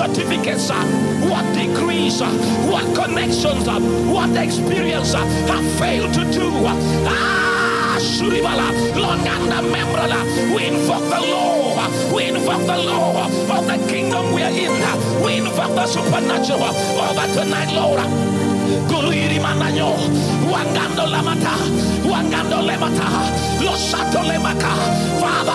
[0.05, 0.75] Certificates, uh,
[1.27, 2.29] what degrees, uh,
[2.69, 6.51] what connections, uh, what experience have failed to do.
[7.09, 10.21] Ah, Suribala, Longanda Membrala,
[10.55, 15.37] we invoke the law, we invoke the law of the kingdom we are in, we
[15.37, 16.61] invoke the supernatural
[17.01, 18.45] over tonight, Lord.
[18.87, 19.93] Guluiri mananyo.
[20.51, 21.53] Wangando lamata.
[22.05, 23.05] Wangando lemata.
[23.61, 24.71] Losato lemaka.
[25.19, 25.54] Father,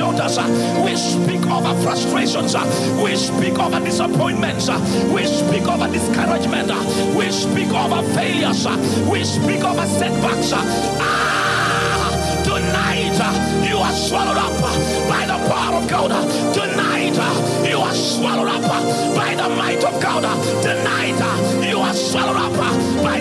[0.00, 2.54] daughters, uh, we speak over frustrations.
[2.54, 2.64] Uh,
[3.04, 4.68] we speak over disappointments.
[4.70, 4.80] Uh,
[5.14, 6.72] we speak over discouragement.
[7.14, 8.66] We speak over failures.
[9.06, 10.52] We speak over setbacks.
[10.54, 13.20] Ah, tonight
[13.68, 14.56] you are swallowed up
[15.12, 16.10] by the power of God.
[16.54, 17.16] Tonight
[17.68, 18.62] you are swallowed up
[19.14, 20.24] by the might of God.
[20.62, 21.20] Tonight
[21.68, 22.69] you are swallowed up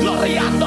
[0.00, 0.66] Loriando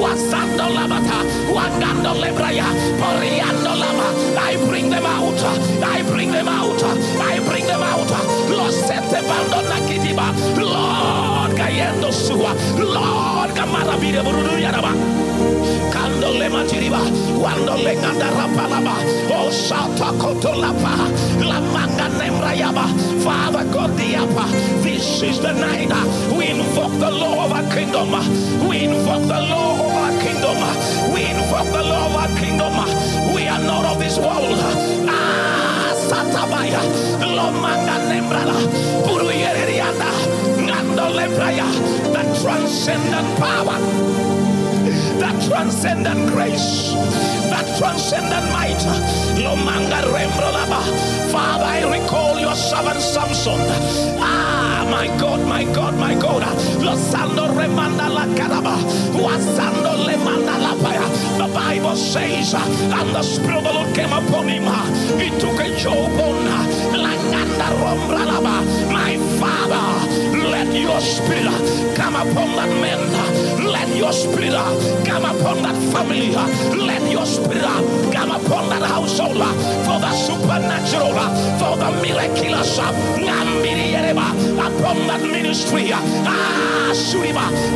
[0.00, 2.66] Wasando Labata, Wangando Lebraya,
[2.98, 4.08] Poriando Lama,
[4.38, 5.40] I bring them out,
[5.82, 8.08] I bring them out, I bring them out,
[8.48, 10.26] Losete Bando Nakidiba,
[10.60, 14.92] Lord Gayendo Sua, Lord Gamarabide Buruduyaraba.
[15.92, 17.00] Kando le matiriba,
[17.40, 18.96] quando le ganda rapalaba,
[19.32, 21.08] oh shata kotolapa,
[21.40, 22.86] la manga nemrayaba,
[23.24, 24.44] Father God diapa.
[24.82, 25.90] This is the night
[26.36, 28.10] we invoke the law of our kingdom.
[28.68, 30.58] We invoke the law of our kingdom.
[31.12, 32.74] We invoke the law of our kingdom.
[33.34, 34.60] We are not of this world.
[35.08, 36.82] Ah, satabaya,
[37.20, 38.56] lo manga nembrala,
[39.04, 39.26] puru
[40.96, 43.78] the transcendent power
[45.18, 46.92] that transcendent grace,
[47.50, 48.80] that transcendent might.
[51.32, 53.60] Father, I recall your servant Samson.
[54.18, 56.42] Ah, my God, my God, my God.
[61.38, 64.64] The Bible says, and the Spirit of the Lord came upon him.
[65.18, 65.76] He took a.
[66.96, 68.64] Langanda Rombralaba.
[68.90, 70.15] My Father,
[71.26, 73.00] spirit come upon that man.
[73.66, 74.52] Let your spirit
[75.04, 76.30] come upon that family.
[76.30, 77.62] Let your spirit
[78.12, 79.42] come upon that household
[79.84, 81.18] for the supernatural,
[81.58, 82.78] for the miraculous.
[84.66, 85.90] Upon that ministry.
[85.92, 86.92] Ah,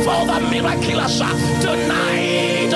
[0.05, 1.17] for the miraculous.
[1.61, 2.71] Tonight,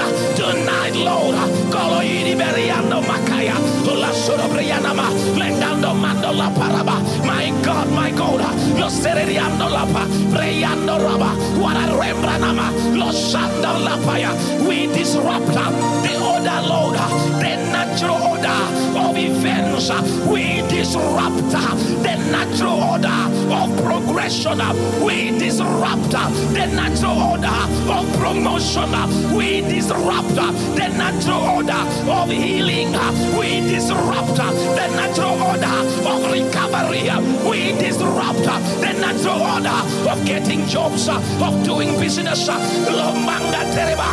[0.45, 1.35] tonight, Lord.
[1.71, 3.55] Kolo yiri beriando makaya.
[3.95, 5.09] La sorobrianama.
[5.37, 6.99] Lengando mando la paraba.
[7.25, 8.41] My God, my God.
[8.77, 10.05] Lo sereriando lapa.
[10.33, 11.31] Breyando raba.
[11.59, 12.71] What a rembranama.
[12.95, 14.31] Lo sando lapaya.
[14.67, 16.97] We disrupt the order, Lord.
[17.41, 18.59] The natural order
[18.99, 19.89] of events.
[20.27, 23.19] We disrupt the natural order
[23.51, 24.59] of progression.
[25.03, 28.91] We disrupt the natural order of promotion.
[29.35, 32.91] We disrupt the natural order of healing.
[33.37, 35.75] We disrupt the natural order
[36.11, 37.09] of recovery.
[37.49, 42.47] We disrupt the natural order of getting jobs, of doing business.
[42.47, 44.09] Lomanga tereba.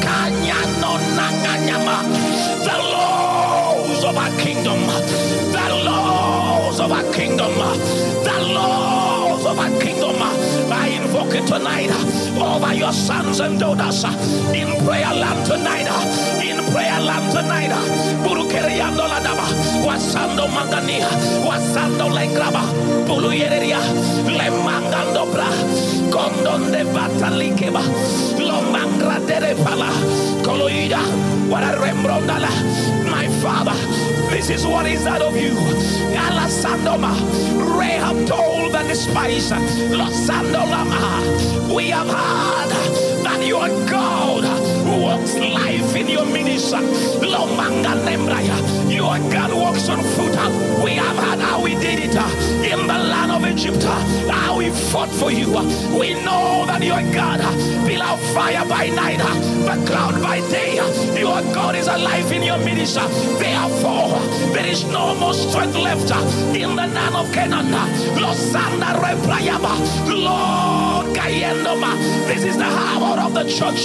[0.00, 1.98] Kanyano nanganyama.
[2.64, 4.80] The laws of our kingdom.
[5.52, 7.52] The laws of our kingdom.
[8.24, 10.16] The laws of our kingdom.
[11.06, 11.90] Invoke it tonight
[12.34, 14.10] over your sons and daughters uh,
[14.52, 15.86] in prayer land tonight.
[15.88, 17.70] Uh, in prayer land tonight.
[17.70, 17.78] Uh,
[18.26, 19.46] Burukeriando la daba.
[19.86, 21.06] Wasando mangania.
[21.46, 22.66] Wasando lengraba.
[23.06, 23.78] Buluyeria.
[24.26, 25.46] Le mangando bra.
[26.10, 27.82] Condon de batalikeba.
[28.40, 29.86] Lo mangra de pala.
[30.42, 30.98] Coloida.
[31.48, 32.50] What a rembrondala.
[33.08, 33.78] My father.
[34.28, 35.54] This is what is out of you.
[36.18, 37.14] Alasandoma.
[37.78, 38.55] Rahab told
[38.86, 39.52] the despised.
[39.90, 41.74] Losandolama.
[41.74, 42.70] We have heard
[43.24, 44.44] that you are God
[44.84, 46.80] who walks life in your ministry.
[47.20, 48.90] Lomanga Nembraya.
[48.90, 50.36] You are God who walks on foot.
[50.84, 52.14] We have heard how we did it
[52.72, 53.82] in the land of Egypt.
[54.30, 55.48] How we fought for you.
[55.98, 57.40] We know that you are God.
[58.36, 59.32] Fire by night, uh,
[59.64, 60.74] the cloud by day.
[61.18, 63.02] Your God is alive in your ministry.
[63.02, 63.38] Uh.
[63.38, 64.20] Therefore,
[64.52, 66.20] there is no more strength left uh,
[66.54, 67.70] in the land of Canaan.
[68.20, 68.36] Lord
[69.56, 70.85] Kayendoma.
[71.16, 73.84] This is the hour of the church.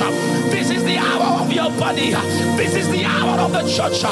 [0.52, 2.12] This is the hour of your body.
[2.58, 4.04] This is the hour of the church.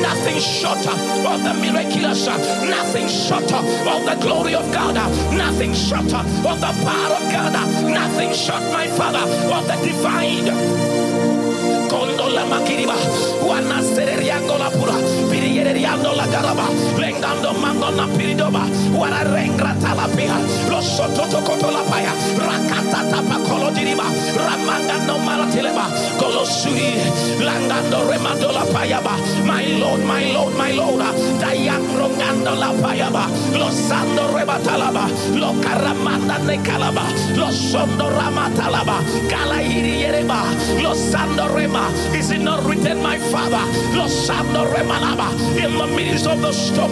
[0.00, 2.26] Nothing short of the miraculous.
[2.26, 4.94] Nothing short of the glory of God.
[5.34, 7.52] Nothing short of the power of God.
[7.88, 10.48] Nothing short, my Father, of the divine.
[15.78, 16.68] Piriyeriando la garaba,
[16.98, 20.36] lengando mango na piridoba, wana rengra talapia,
[20.68, 24.04] lo sototo koto la paya, rakata tapa kolo diriba,
[24.36, 25.86] ramanga no maratileba,
[26.18, 26.98] kolo suri,
[27.40, 29.16] langando remando la payaba,
[29.46, 35.54] my Lord, my Lord, my Lord, ah, dayang rongando la payaba, lo sando rebatalaba, lo
[35.62, 37.06] caramanda ne calaba,
[37.36, 38.98] lo sondo ramatalaba,
[39.30, 40.42] kala iri yereba,
[40.82, 43.62] lo sando rema, is it not written, my father?
[43.94, 45.30] Lo sando remanaba,
[45.68, 46.90] in the midst of the storm,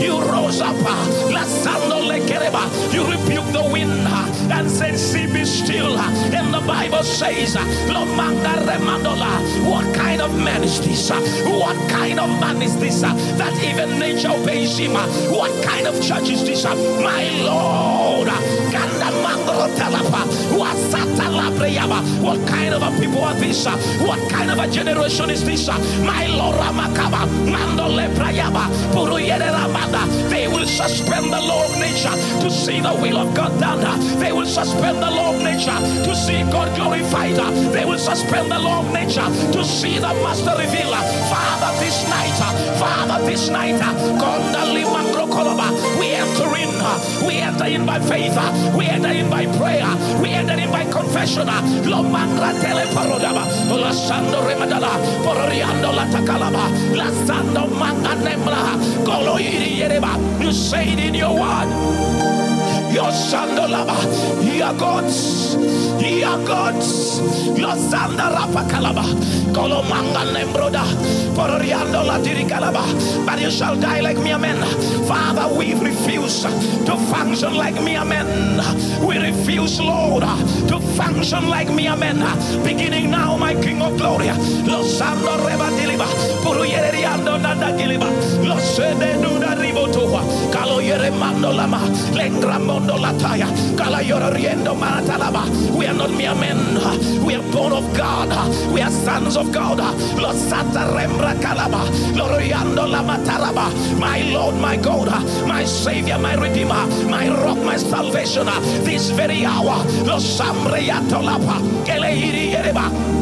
[0.00, 0.76] you rose up,
[2.92, 4.06] you rebuke the wind,
[4.52, 5.98] and said, See, be still.
[5.98, 7.56] And the Bible says,
[9.64, 11.10] What kind of man is this?
[11.10, 14.94] What kind of man is this that even nature obeys him?
[15.32, 16.64] What kind of church is this?
[16.64, 18.28] My Lord,
[21.60, 23.66] kind of a people are this?
[24.00, 25.68] What kind of a generation is this?
[25.68, 26.56] My Lord,
[30.30, 34.00] they will suspend the law of nature to see the will of God done.
[34.18, 37.36] They will suspend the law of nature to see God glorified.
[37.72, 40.92] They will suspend the law of nature to see the Master reveal.
[41.28, 42.36] Father, this night,
[42.78, 43.80] Father, this night,
[45.98, 48.36] we enter in, we enter in by faith,
[48.76, 49.86] we enter in by prayer,
[50.20, 50.69] we enter in
[51.20, 51.90] confession.
[51.90, 53.92] Lo mangra tele parodaba, la
[54.46, 54.98] remadala,
[55.94, 60.16] la takalaba, la sando manga nembla, iri yereba.
[60.40, 61.68] You say it in your word.
[62.92, 63.96] Your sandolaba,
[64.42, 65.54] your gods,
[66.02, 67.20] your gods,
[67.56, 69.04] your sandarapa kalaba,
[69.52, 70.82] kolomanga nembroda,
[71.36, 72.82] pororiando la dirikalaba.
[73.24, 74.60] But you shall die like mere men.
[75.06, 78.26] Father, we refuse to function like mere men.
[79.06, 80.24] We refuse, Lord,
[80.68, 82.18] to function like me, men.
[82.62, 84.28] Beginning now, my King of Glory,
[84.66, 86.06] los sando reba diliba,
[86.42, 88.08] puruyeriando nanda giliba,
[88.44, 89.39] los sede
[90.80, 91.78] yere lama,
[92.14, 92.80] lengramo
[95.76, 96.58] we are not mere men.
[97.24, 98.28] We are born of God.
[98.72, 99.78] We are sons of God.
[103.98, 105.08] My Lord, my God,
[105.46, 108.46] my Savior, my Redeemer, my rock, my salvation.
[108.84, 109.84] This very hour.
[110.04, 111.84] Los Samreyatolapa.
[111.84, 113.19] Keleiri Yereba.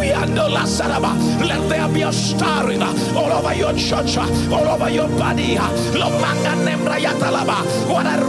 [0.00, 5.08] Let there be a star stirring uh, all over your church, uh, all over your
[5.08, 5.58] body.
[5.58, 5.68] Uh,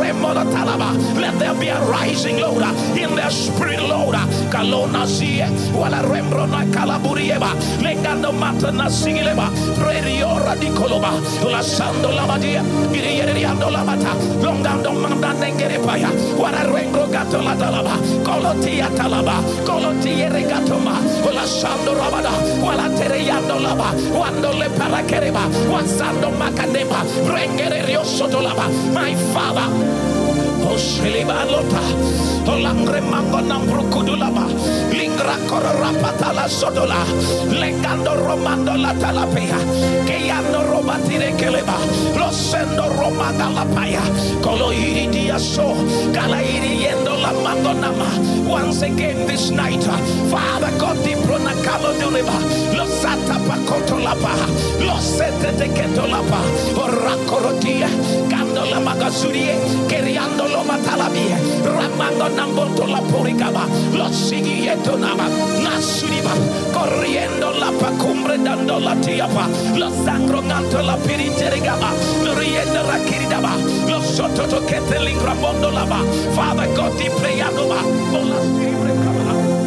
[0.01, 1.19] Remoto.
[1.19, 2.63] Let there be a rising, Lord,
[2.97, 4.15] in their spirit, Lord.
[4.51, 5.43] Kalona sie,
[5.73, 9.49] wala rembro na kalaburieba, lengando mata na singileba,
[9.79, 11.11] preriora di koloba,
[11.45, 18.89] lasando la madia, irieriando la mata, longando manda nengerepaya, wala rembro gato la talaba, kolotia
[18.95, 20.99] talaba, kolotia regatoma,
[21.61, 30.40] Sando Rabada, Walatereyando Laba, Wando Le Parakereba, Wasando Makaneba, Rengere Riosotolaba, my father.
[30.71, 31.83] Osheliba lota,
[32.47, 34.47] olangre mango nambrukudulaba,
[34.95, 37.03] lingra kororapatala sodola,
[37.51, 39.59] lengando romando la talapea,
[40.07, 41.75] keyando robatire keleba,
[42.15, 44.01] losendo romanda la paya,
[44.41, 45.75] kolo iridia so,
[46.13, 46.39] kala
[47.21, 48.07] la mango nama.
[48.47, 49.97] Once again this night, uh,
[50.31, 52.39] Father God, di prona kalo duleba,
[52.75, 53.37] losata
[54.81, 56.41] pakotolapa, losete te ketolapa,
[56.75, 57.87] orakorotia,
[58.29, 59.55] kando la magazurie,
[59.87, 65.27] keriando lo matalabie, ramando namboto la poricaba, lo siguieto nama,
[65.61, 66.31] nasuriba,
[66.73, 71.91] corriendo la pacumbre dando la tiapa, lo sangronando la piriterigaba,
[72.23, 73.55] lo riendo la kiridaba,
[73.87, 76.03] lo sotto toquete l'ingramondo lava,
[76.33, 78.91] Father God di preyanova, o la scribre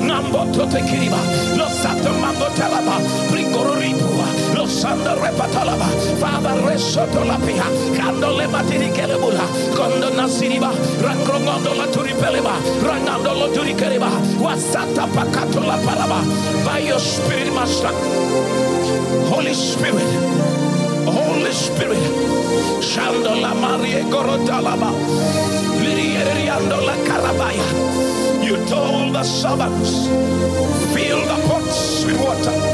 [0.04, 1.16] Namboto te kiriba,
[1.56, 2.98] lo sato mambo talaba,
[3.30, 4.03] lo
[4.74, 5.86] sanda repatalaba,
[6.18, 6.54] Father
[8.36, 9.46] le matiri kelebula,
[9.76, 10.70] kondo nasiriba,
[11.00, 14.10] rangrongondo la turipeleba, rangando lo turikeriba,
[14.40, 16.20] wasata pakato la palaba,
[16.64, 17.92] by your spirit master,
[19.30, 20.10] Holy Spirit,
[21.06, 22.02] Holy Spirit,
[22.80, 24.90] Shando la Maria Gorotalaba,
[25.80, 27.66] Liriando la Carabaya.
[28.42, 30.08] You told the servants,
[30.92, 32.73] fill the pots with water.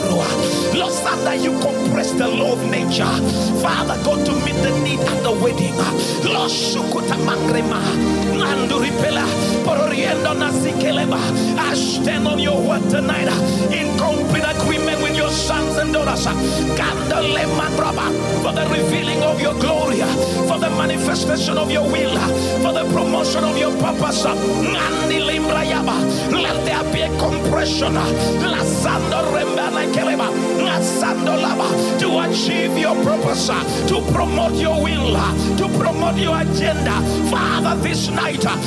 [0.11, 0.77] rupurua.
[0.77, 0.91] Lord,
[1.25, 3.05] that you compress the law of nature.
[3.61, 5.75] Father, God, to meet the need at the wedding.
[6.31, 7.81] Lord, Shukuta Mangrema,
[8.33, 9.25] Nandu Ripela,
[9.63, 11.19] Pororiendo Nasikeleba.
[11.57, 13.27] I stand on your word tonight
[13.71, 16.27] in complete agreement with your sons and daughters.
[17.51, 18.07] Mandraba,
[18.41, 19.99] for the revealing of your glory,
[20.47, 22.17] for the manifestation of your will,
[22.61, 24.23] for the promotion of your purpose.
[26.31, 27.93] Let there be a compression.
[27.93, 29.85] Lasando rembana
[31.99, 33.49] To achieve your purpose.
[33.49, 35.15] Uh, to promote your will.
[35.15, 37.01] Uh, to promote your agenda.
[37.29, 38.45] Father, this night.
[38.45, 38.57] Uh,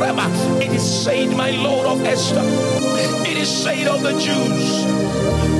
[0.00, 0.26] Reba.
[0.62, 2.42] It is said, my Lord of Esther.
[3.28, 5.59] It is said of the Jews.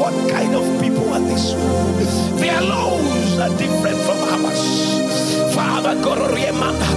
[0.00, 1.54] What kind of people are these?
[2.40, 5.54] Their laws are different from ours.
[5.54, 6.90] Father Gororiemanda,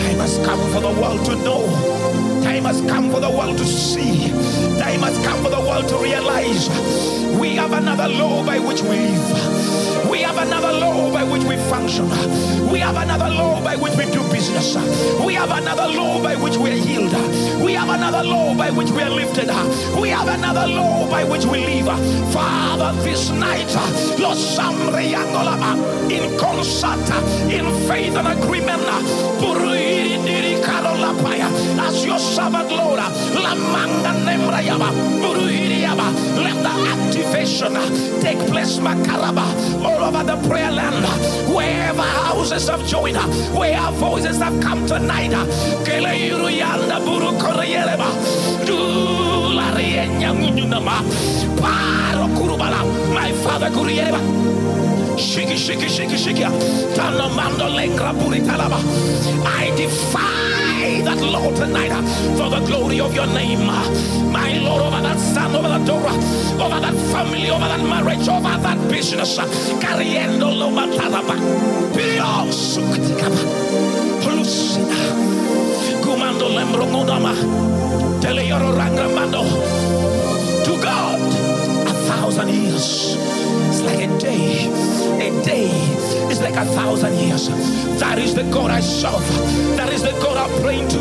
[0.00, 1.66] time has come for the world to know.
[2.42, 4.30] Time has come for the world to see.
[4.80, 6.68] Time has come for the world to realize
[7.38, 9.65] we have another law by which we live.
[10.10, 12.08] We have another law by which we function.
[12.70, 14.76] We have another law by which we do business.
[15.24, 17.12] We have another law by which we are healed.
[17.64, 19.48] We have another law by which we are lifted.
[20.00, 21.86] We have another law by which we live.
[22.32, 23.68] Father, this night,
[24.18, 24.38] Lord
[26.10, 27.08] in concert,
[27.50, 28.82] in faith and agreement,
[31.78, 35.65] as your servant, Lord, Lamanga Nemrayaba,
[35.96, 37.74] Buruhiriaba, let the activation
[38.20, 39.46] take place, Makaraba,
[39.84, 41.04] all over the prayer land,
[41.54, 43.16] wherever houses have joined,
[43.56, 45.32] where voices have come tonight.
[53.16, 54.20] My father Kuriyeleba.
[55.16, 56.44] Shiki, shiki, shiki, shiki.
[56.94, 58.78] Talamando lengra puritalaba.
[59.44, 60.45] I defy
[61.04, 62.02] that law tonight uh,
[62.36, 63.68] for the glory of your name.
[63.68, 63.84] uh,
[64.30, 66.14] My Lord, over that son, over that daughter,
[66.62, 69.38] over that family, over that marriage, over that business.
[69.38, 69.46] uh,
[69.80, 71.36] Carriendo lo matalaba.
[71.94, 73.40] Pio suktikaba.
[74.36, 74.96] Lucina.
[76.02, 77.32] Gumando lembro ngodama.
[78.20, 79.42] Teleyoro rangramando.
[80.64, 81.20] To God,
[81.88, 83.16] a thousand years.
[83.86, 84.66] Like a day.
[85.16, 85.70] A day
[86.30, 87.48] is like a thousand years.
[88.00, 89.26] That is the God I serve.
[89.76, 90.98] That is the God I'm praying to.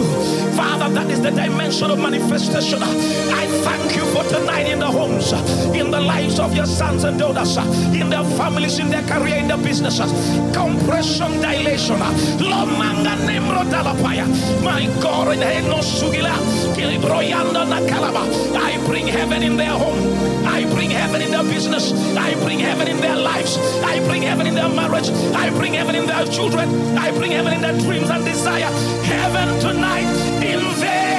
[0.55, 2.81] Father, that is the dimension of manifestation.
[2.83, 5.33] I thank you for tonight in the homes,
[5.75, 7.57] in the lives of your sons and daughters,
[7.93, 10.11] in their families, in their career, in their businesses.
[10.53, 11.97] Compression, dilation.
[12.39, 14.25] Lomanga nembro dalapaya.
[14.63, 16.35] My God, in Heno Sugila,
[16.75, 18.23] Kilibroyanda Nakalaba.
[18.55, 20.34] I bring heaven in their home.
[20.65, 21.93] I bring heaven in their business.
[22.17, 23.55] I bring heaven in their lives.
[23.83, 25.09] I bring heaven in their marriage.
[25.35, 26.97] I bring heaven in their children.
[26.97, 28.71] I bring heaven in their dreams and desire.
[29.03, 30.09] Heaven tonight
[30.43, 31.14] invade.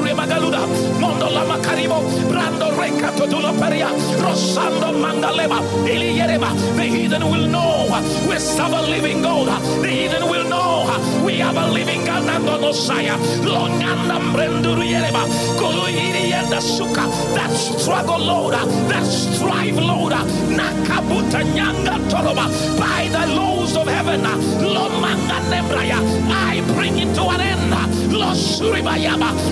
[0.00, 0.66] Magaluda.
[1.00, 1.56] Mondo lama
[2.78, 3.88] reka totula peria.
[4.20, 5.58] Rosando mandaleba.
[5.88, 6.12] Ili.
[6.76, 7.88] The heathen will know
[8.28, 9.48] we serve a living God.
[9.82, 10.86] The heathen will know
[11.24, 13.16] we have a living God and the Messiah.
[13.42, 15.26] Longanda brenduru yereba.
[15.58, 17.06] Kolo iri yenda suka.
[17.34, 18.54] That struggle, Lord.
[18.88, 20.12] That strive, Lord.
[20.48, 22.46] Nakabuta nyanga toroba.
[22.78, 24.22] By the laws of heaven.
[24.22, 25.98] Lomanga nembraya.
[26.30, 27.91] I bring it to an end.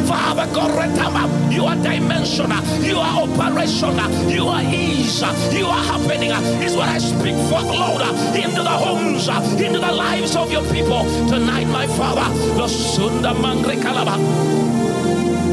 [0.07, 1.25] Father Koretama.
[1.53, 2.51] Your dimension.
[2.85, 3.97] Your operation.
[4.29, 5.23] Your ease.
[5.23, 6.31] are happening
[6.63, 8.03] is what I speak for, Lord.
[8.37, 9.29] Into the homes.
[9.61, 11.05] Into the lives of your people.
[11.29, 12.29] Tonight, my Father.
[12.59, 14.17] Losunda mangre kalaba.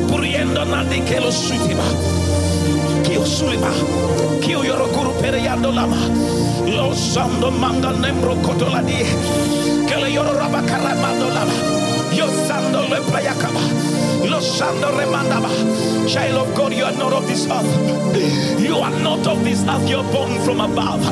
[0.10, 1.88] Puriendo nadike lo sutima.
[3.03, 3.72] Kio sulima.
[4.41, 5.97] Kio yorokuru pereyando lama.
[6.66, 9.05] Losando manga nembro kotoladi.
[9.88, 11.76] Kele yororaba karamando lama.
[12.12, 13.62] Yosando le playakaba.
[14.28, 15.49] Losando remandaba.
[16.08, 18.60] Child of God, you are not of this earth.
[18.60, 19.88] You are not of this earth.
[19.89, 21.03] You're born from above.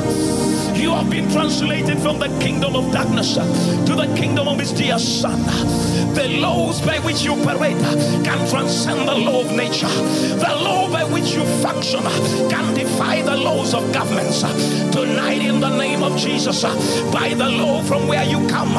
[0.76, 4.98] You have been translated from the kingdom of darkness to the kingdom of his dear
[4.98, 5.40] son.
[6.16, 7.76] The laws by which you operate
[8.24, 9.86] can transcend the law of nature.
[9.86, 12.00] The law by which you function
[12.48, 14.40] can defy the laws of governments.
[14.96, 16.62] Tonight, in the name of Jesus,
[17.12, 18.72] by the law from where you come,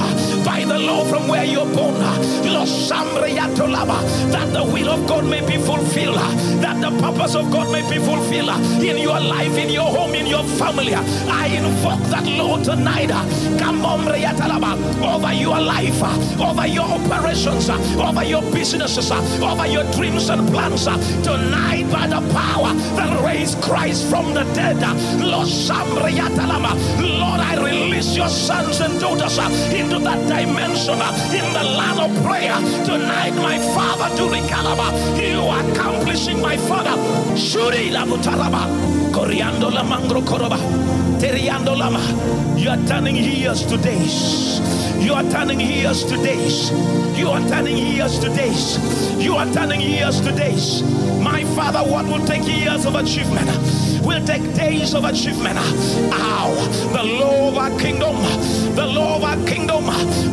[0.44, 1.94] by the law from where you're born,
[4.32, 6.18] that the will of God may be fulfilled,
[6.62, 8.50] that the purpose of God may be fulfilled
[8.82, 10.94] in your life, in your home, in your family.
[10.96, 13.12] I invoke that law tonight.
[15.08, 16.02] Over your life,
[16.40, 20.86] over your operations, over your businesses, over your dreams and plans.
[21.24, 24.82] Tonight, by the power that raised Christ from the dead,
[25.20, 29.38] Lord, Lord, I release your sons and daughters
[29.72, 31.00] into that dimension
[31.34, 32.58] in the land of prayer.
[32.86, 37.38] Tonight, my Father, Durikalaba, you are accomplishing, my Father.
[37.38, 38.68] Shuri la mutalaba,
[39.12, 40.58] Coriando la mangro koroba,
[41.20, 42.02] Teriando lama.
[42.58, 44.60] You are turning years to days.
[45.00, 46.72] You are turning years to days.
[47.18, 48.78] You are turning years to days.
[49.18, 50.82] You are turning years to days.
[51.22, 53.50] My Father, what will take years of achievement
[54.08, 55.58] will take days of achievement.
[55.60, 56.54] Ow,
[56.94, 58.16] the law of our kingdom,
[58.74, 59.84] the law of our kingdom.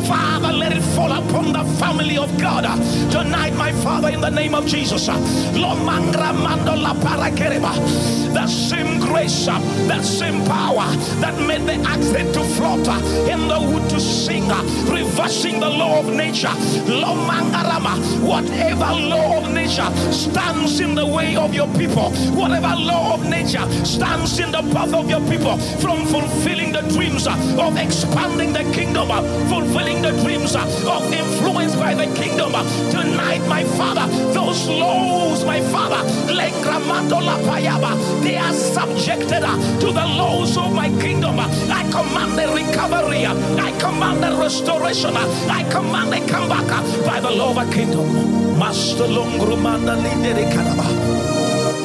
[0.07, 2.63] Father, let it fall upon the family of God
[3.11, 5.05] tonight, my Father, in the name of Jesus.
[8.35, 10.87] The same grace, that same power
[11.21, 12.87] that made the axe to float
[13.29, 14.47] in the wood to sing,
[14.89, 16.49] reversing the law of nature.
[18.25, 23.65] Whatever law of nature stands in the way of your people, whatever law of nature
[23.85, 29.09] stands in the path of your people from fulfilling the dreams of expanding the kingdom,
[29.47, 32.55] fulfilling the dreams Uh, of influence by the kingdom.
[32.55, 36.01] Uh, tonight, my Father, those laws, my Father,
[38.23, 41.39] they are subjected uh, to the laws of my kingdom.
[41.39, 46.67] I command the recovery, I command the restoration, I command the comeback
[47.05, 48.57] by the law of a kingdom.
[48.57, 50.85] Master Longrumanda Lindere Kanaba.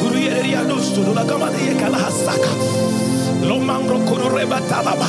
[0.07, 2.53] Uriyeria Nusturu Lagamadi Kalahasaka.
[3.43, 5.09] Lomangro Kurureba Talaba.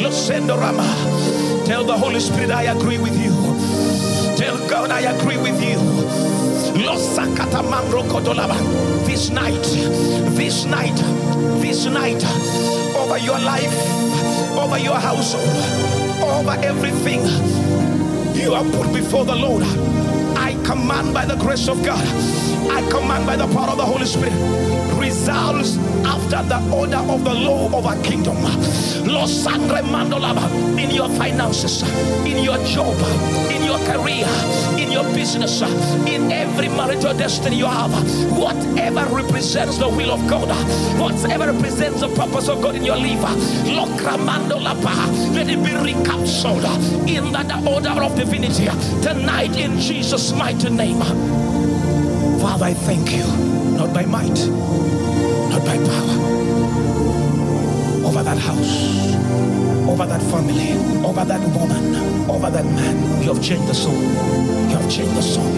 [0.00, 1.33] Losendo Rama.
[1.66, 3.32] Tell the Holy Spirit I agree with you.
[4.36, 5.78] Tell God I agree with you.
[9.06, 9.62] This night,
[10.36, 10.96] this night,
[11.62, 12.22] this night,
[12.96, 13.74] over your life,
[14.58, 15.48] over your household,
[16.22, 17.20] over everything
[18.34, 19.62] you are put before the Lord.
[20.36, 22.04] I command by the grace of God,
[22.70, 24.32] I command by the power of the Holy Spirit,
[25.04, 25.76] results
[26.06, 28.36] after the order of the law of our kingdom.
[30.78, 31.82] In your finances,
[32.24, 32.96] in your job,
[33.50, 34.26] in your career,
[34.78, 35.60] in your business,
[36.06, 37.92] in every marital destiny you have,
[38.38, 40.48] whatever represents the will of God,
[40.98, 43.22] whatever represents the purpose of God in your life,
[45.34, 46.64] let it be recaptured
[47.08, 48.68] in the order of divinity
[49.02, 51.00] tonight in Jesus' mighty name.
[52.40, 53.24] Father, I thank you,
[53.84, 54.38] not by might,
[55.52, 56.16] not by power,
[58.06, 59.12] over that house,
[59.86, 60.72] over that family,
[61.04, 61.94] over that woman,
[62.30, 63.22] over that man.
[63.22, 63.92] You have changed the soul.
[63.92, 65.52] You have changed the soul.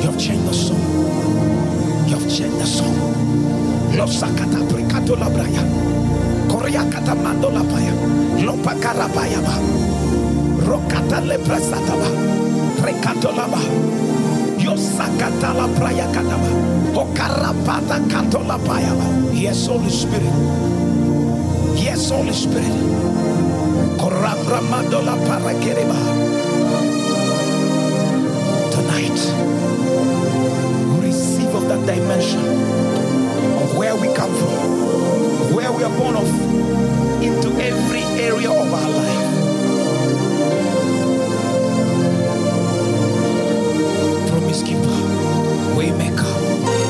[0.00, 0.78] You have changed the soul.
[2.08, 2.96] You have changed the soul.
[3.92, 5.62] Losakata prikato labraya.
[6.48, 7.92] Korea kata mando lapaya.
[8.42, 9.56] Lopa karabaya ba.
[10.64, 12.08] Rokata leprasataba.
[12.80, 14.15] Rekato laba.
[14.76, 16.04] Yosakata la praya
[18.58, 19.06] payaba.
[19.32, 20.34] Yes, Holy Spirit.
[21.80, 22.76] Yes, Holy Spirit.
[23.96, 25.96] Korambramando la parakereba.
[28.70, 29.18] Tonight,
[31.00, 32.44] receive of that dimension
[33.62, 36.28] of where we come from, where we are born of,
[37.22, 39.25] into every area of our life.
[44.66, 46.85] Promise keeper, waymaker.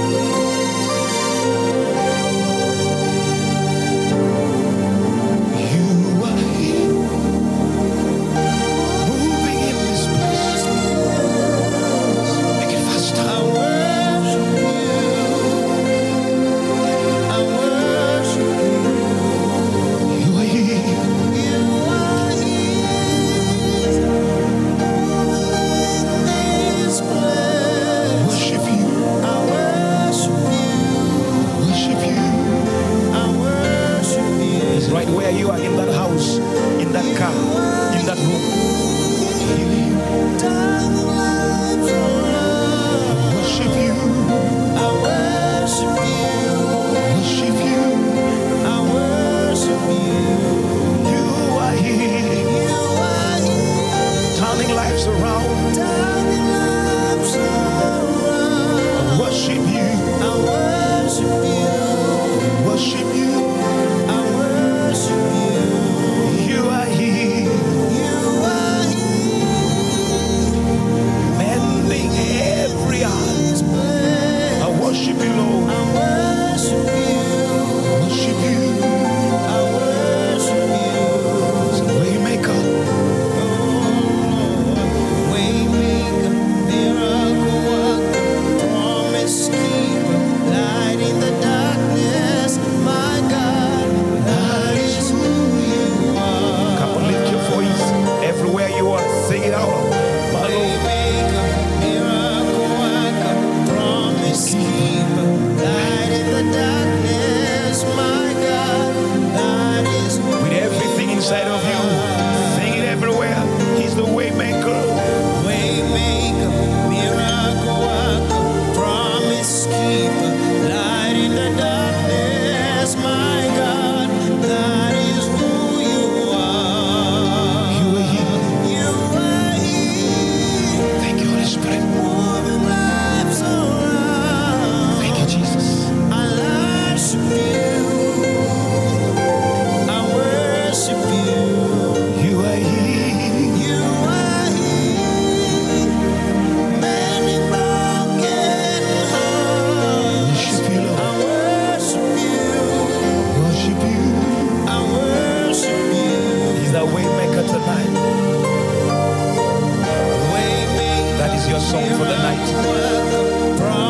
[161.67, 162.47] song for the night.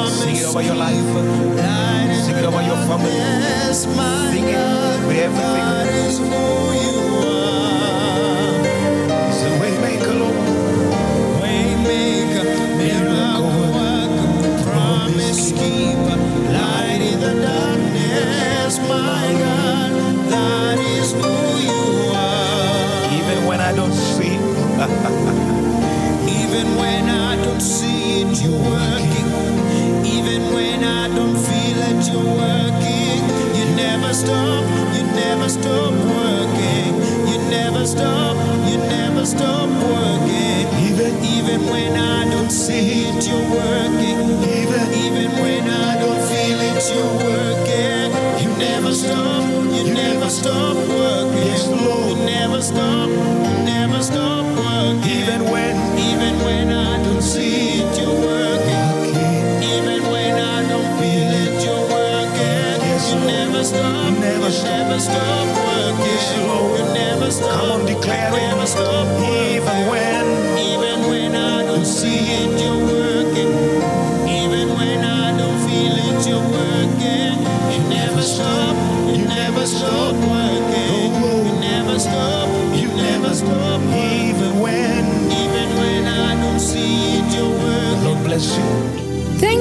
[0.08, 0.96] Sing it over your life.
[2.24, 3.12] Sing it over your family.
[3.74, 5.76] Sing it with everything.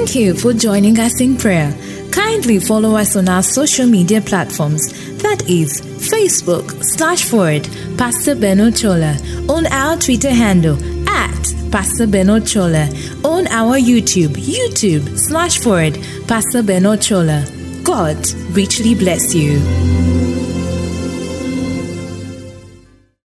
[0.06, 1.76] Thank you for joining us in prayer.
[2.12, 4.86] Kindly follow us on our social media platforms.
[5.20, 7.64] That is Facebook slash forward
[7.98, 9.18] Pastor Beno Chola
[9.52, 10.76] on our Twitter handle
[11.08, 11.42] at
[11.72, 12.86] Pastor Beno Chola
[13.28, 15.94] on our YouTube YouTube slash forward
[16.28, 17.44] Pastor Beno Chola.
[17.82, 18.16] God
[18.54, 20.15] richly bless you.